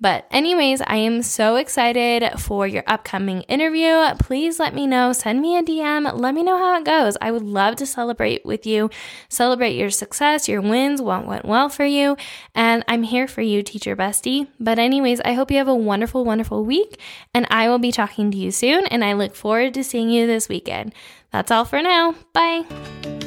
But, 0.02 0.26
anyways, 0.32 0.82
I 0.82 0.96
am 0.96 1.22
so 1.22 1.58
excited 1.58 2.40
for 2.40 2.66
your 2.66 2.84
upcoming 2.88 3.42
interview. 3.44 4.02
Please 4.20 4.58
let 4.58 4.74
me 4.74 4.88
know. 4.88 5.12
Send 5.12 5.42
me 5.42 5.58
a 5.58 5.64
DM. 5.64 6.18
Let 6.18 6.34
me 6.34 6.42
know 6.42 6.58
how 6.58 6.78
it 6.80 6.86
goes. 6.86 7.18
I 7.20 7.32
would 7.32 7.44
love 7.44 7.76
to 7.78 7.86
celebrate 7.86 8.46
with 8.46 8.66
you, 8.66 8.90
celebrate 9.28 9.76
your 9.76 9.90
success, 9.90 10.48
your 10.48 10.62
wins, 10.62 11.02
what 11.02 11.26
went 11.26 11.44
well 11.44 11.68
for 11.68 11.84
you. 11.84 12.16
And 12.56 12.86
I'm 12.88 13.04
here 13.04 13.28
for 13.28 13.42
you, 13.42 13.62
teacher 13.62 13.96
bestie. 13.96 14.48
But, 14.60 14.80
anyways, 14.80 15.20
I 15.22 15.34
hope 15.34 15.52
you 15.52 15.58
have 15.58 15.68
a 15.68 15.76
wonderful, 15.76 16.24
wonderful 16.24 16.64
week. 16.64 17.00
And 17.34 17.46
I 17.50 17.68
will 17.68 17.80
be 17.80 17.92
talking 17.92 18.32
to 18.32 18.38
you 18.38 18.52
soon. 18.52 18.86
And 18.86 19.04
I 19.04 19.14
look 19.14 19.36
forward 19.36 19.74
to 19.74 19.84
seeing 19.84 20.10
you 20.10 20.28
this 20.28 20.48
weekend. 20.48 20.94
That's 21.32 21.52
all 21.52 21.66
for 21.66 21.82
now. 21.82 22.16
Bye. 22.34 23.19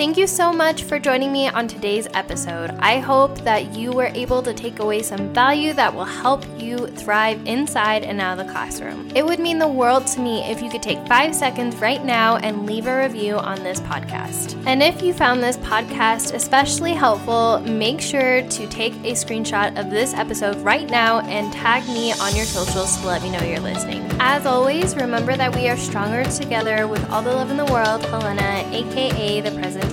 Thank 0.00 0.16
you 0.16 0.26
so 0.26 0.50
much 0.50 0.84
for 0.84 0.98
joining 0.98 1.30
me 1.30 1.48
on 1.48 1.68
today's 1.68 2.08
episode. 2.14 2.70
I 2.78 3.00
hope 3.00 3.36
that 3.40 3.74
you 3.74 3.92
were 3.92 4.10
able 4.14 4.42
to 4.42 4.54
take 4.54 4.78
away 4.78 5.02
some 5.02 5.30
value 5.34 5.74
that 5.74 5.94
will 5.94 6.06
help 6.06 6.42
you 6.58 6.86
thrive 6.86 7.46
inside 7.46 8.04
and 8.04 8.18
out 8.18 8.38
of 8.38 8.46
the 8.46 8.50
classroom. 8.50 9.12
It 9.14 9.26
would 9.26 9.38
mean 9.38 9.58
the 9.58 9.68
world 9.68 10.06
to 10.06 10.20
me 10.20 10.40
if 10.50 10.62
you 10.62 10.70
could 10.70 10.82
take 10.82 11.06
five 11.06 11.34
seconds 11.34 11.76
right 11.76 12.02
now 12.02 12.36
and 12.38 12.64
leave 12.64 12.86
a 12.86 12.96
review 12.96 13.36
on 13.36 13.62
this 13.62 13.80
podcast. 13.80 14.56
And 14.64 14.82
if 14.82 15.02
you 15.02 15.12
found 15.12 15.42
this 15.42 15.58
podcast 15.58 16.32
especially 16.32 16.94
helpful, 16.94 17.60
make 17.60 18.00
sure 18.00 18.40
to 18.40 18.66
take 18.68 18.94
a 19.04 19.12
screenshot 19.12 19.78
of 19.78 19.90
this 19.90 20.14
episode 20.14 20.56
right 20.62 20.88
now 20.88 21.20
and 21.20 21.52
tag 21.52 21.86
me 21.88 22.12
on 22.12 22.34
your 22.34 22.46
socials 22.46 22.96
to 22.96 23.06
let 23.06 23.20
me 23.22 23.28
know 23.28 23.42
you're 23.42 23.60
listening. 23.60 24.00
As 24.18 24.46
always, 24.46 24.96
remember 24.96 25.36
that 25.36 25.54
we 25.54 25.68
are 25.68 25.76
stronger 25.76 26.24
together 26.24 26.88
with 26.88 27.06
all 27.10 27.20
the 27.20 27.32
love 27.32 27.50
in 27.50 27.58
the 27.58 27.66
world, 27.66 28.02
Helena, 28.06 28.66
aka 28.72 29.42
the 29.42 29.50
President. 29.50 29.89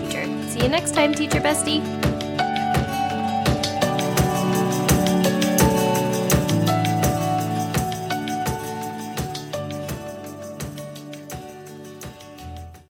See 0.58 0.64
you 0.64 0.70
next 0.70 0.96
time, 0.96 1.14
teacher 1.14 1.40
bestie. 1.40 2.07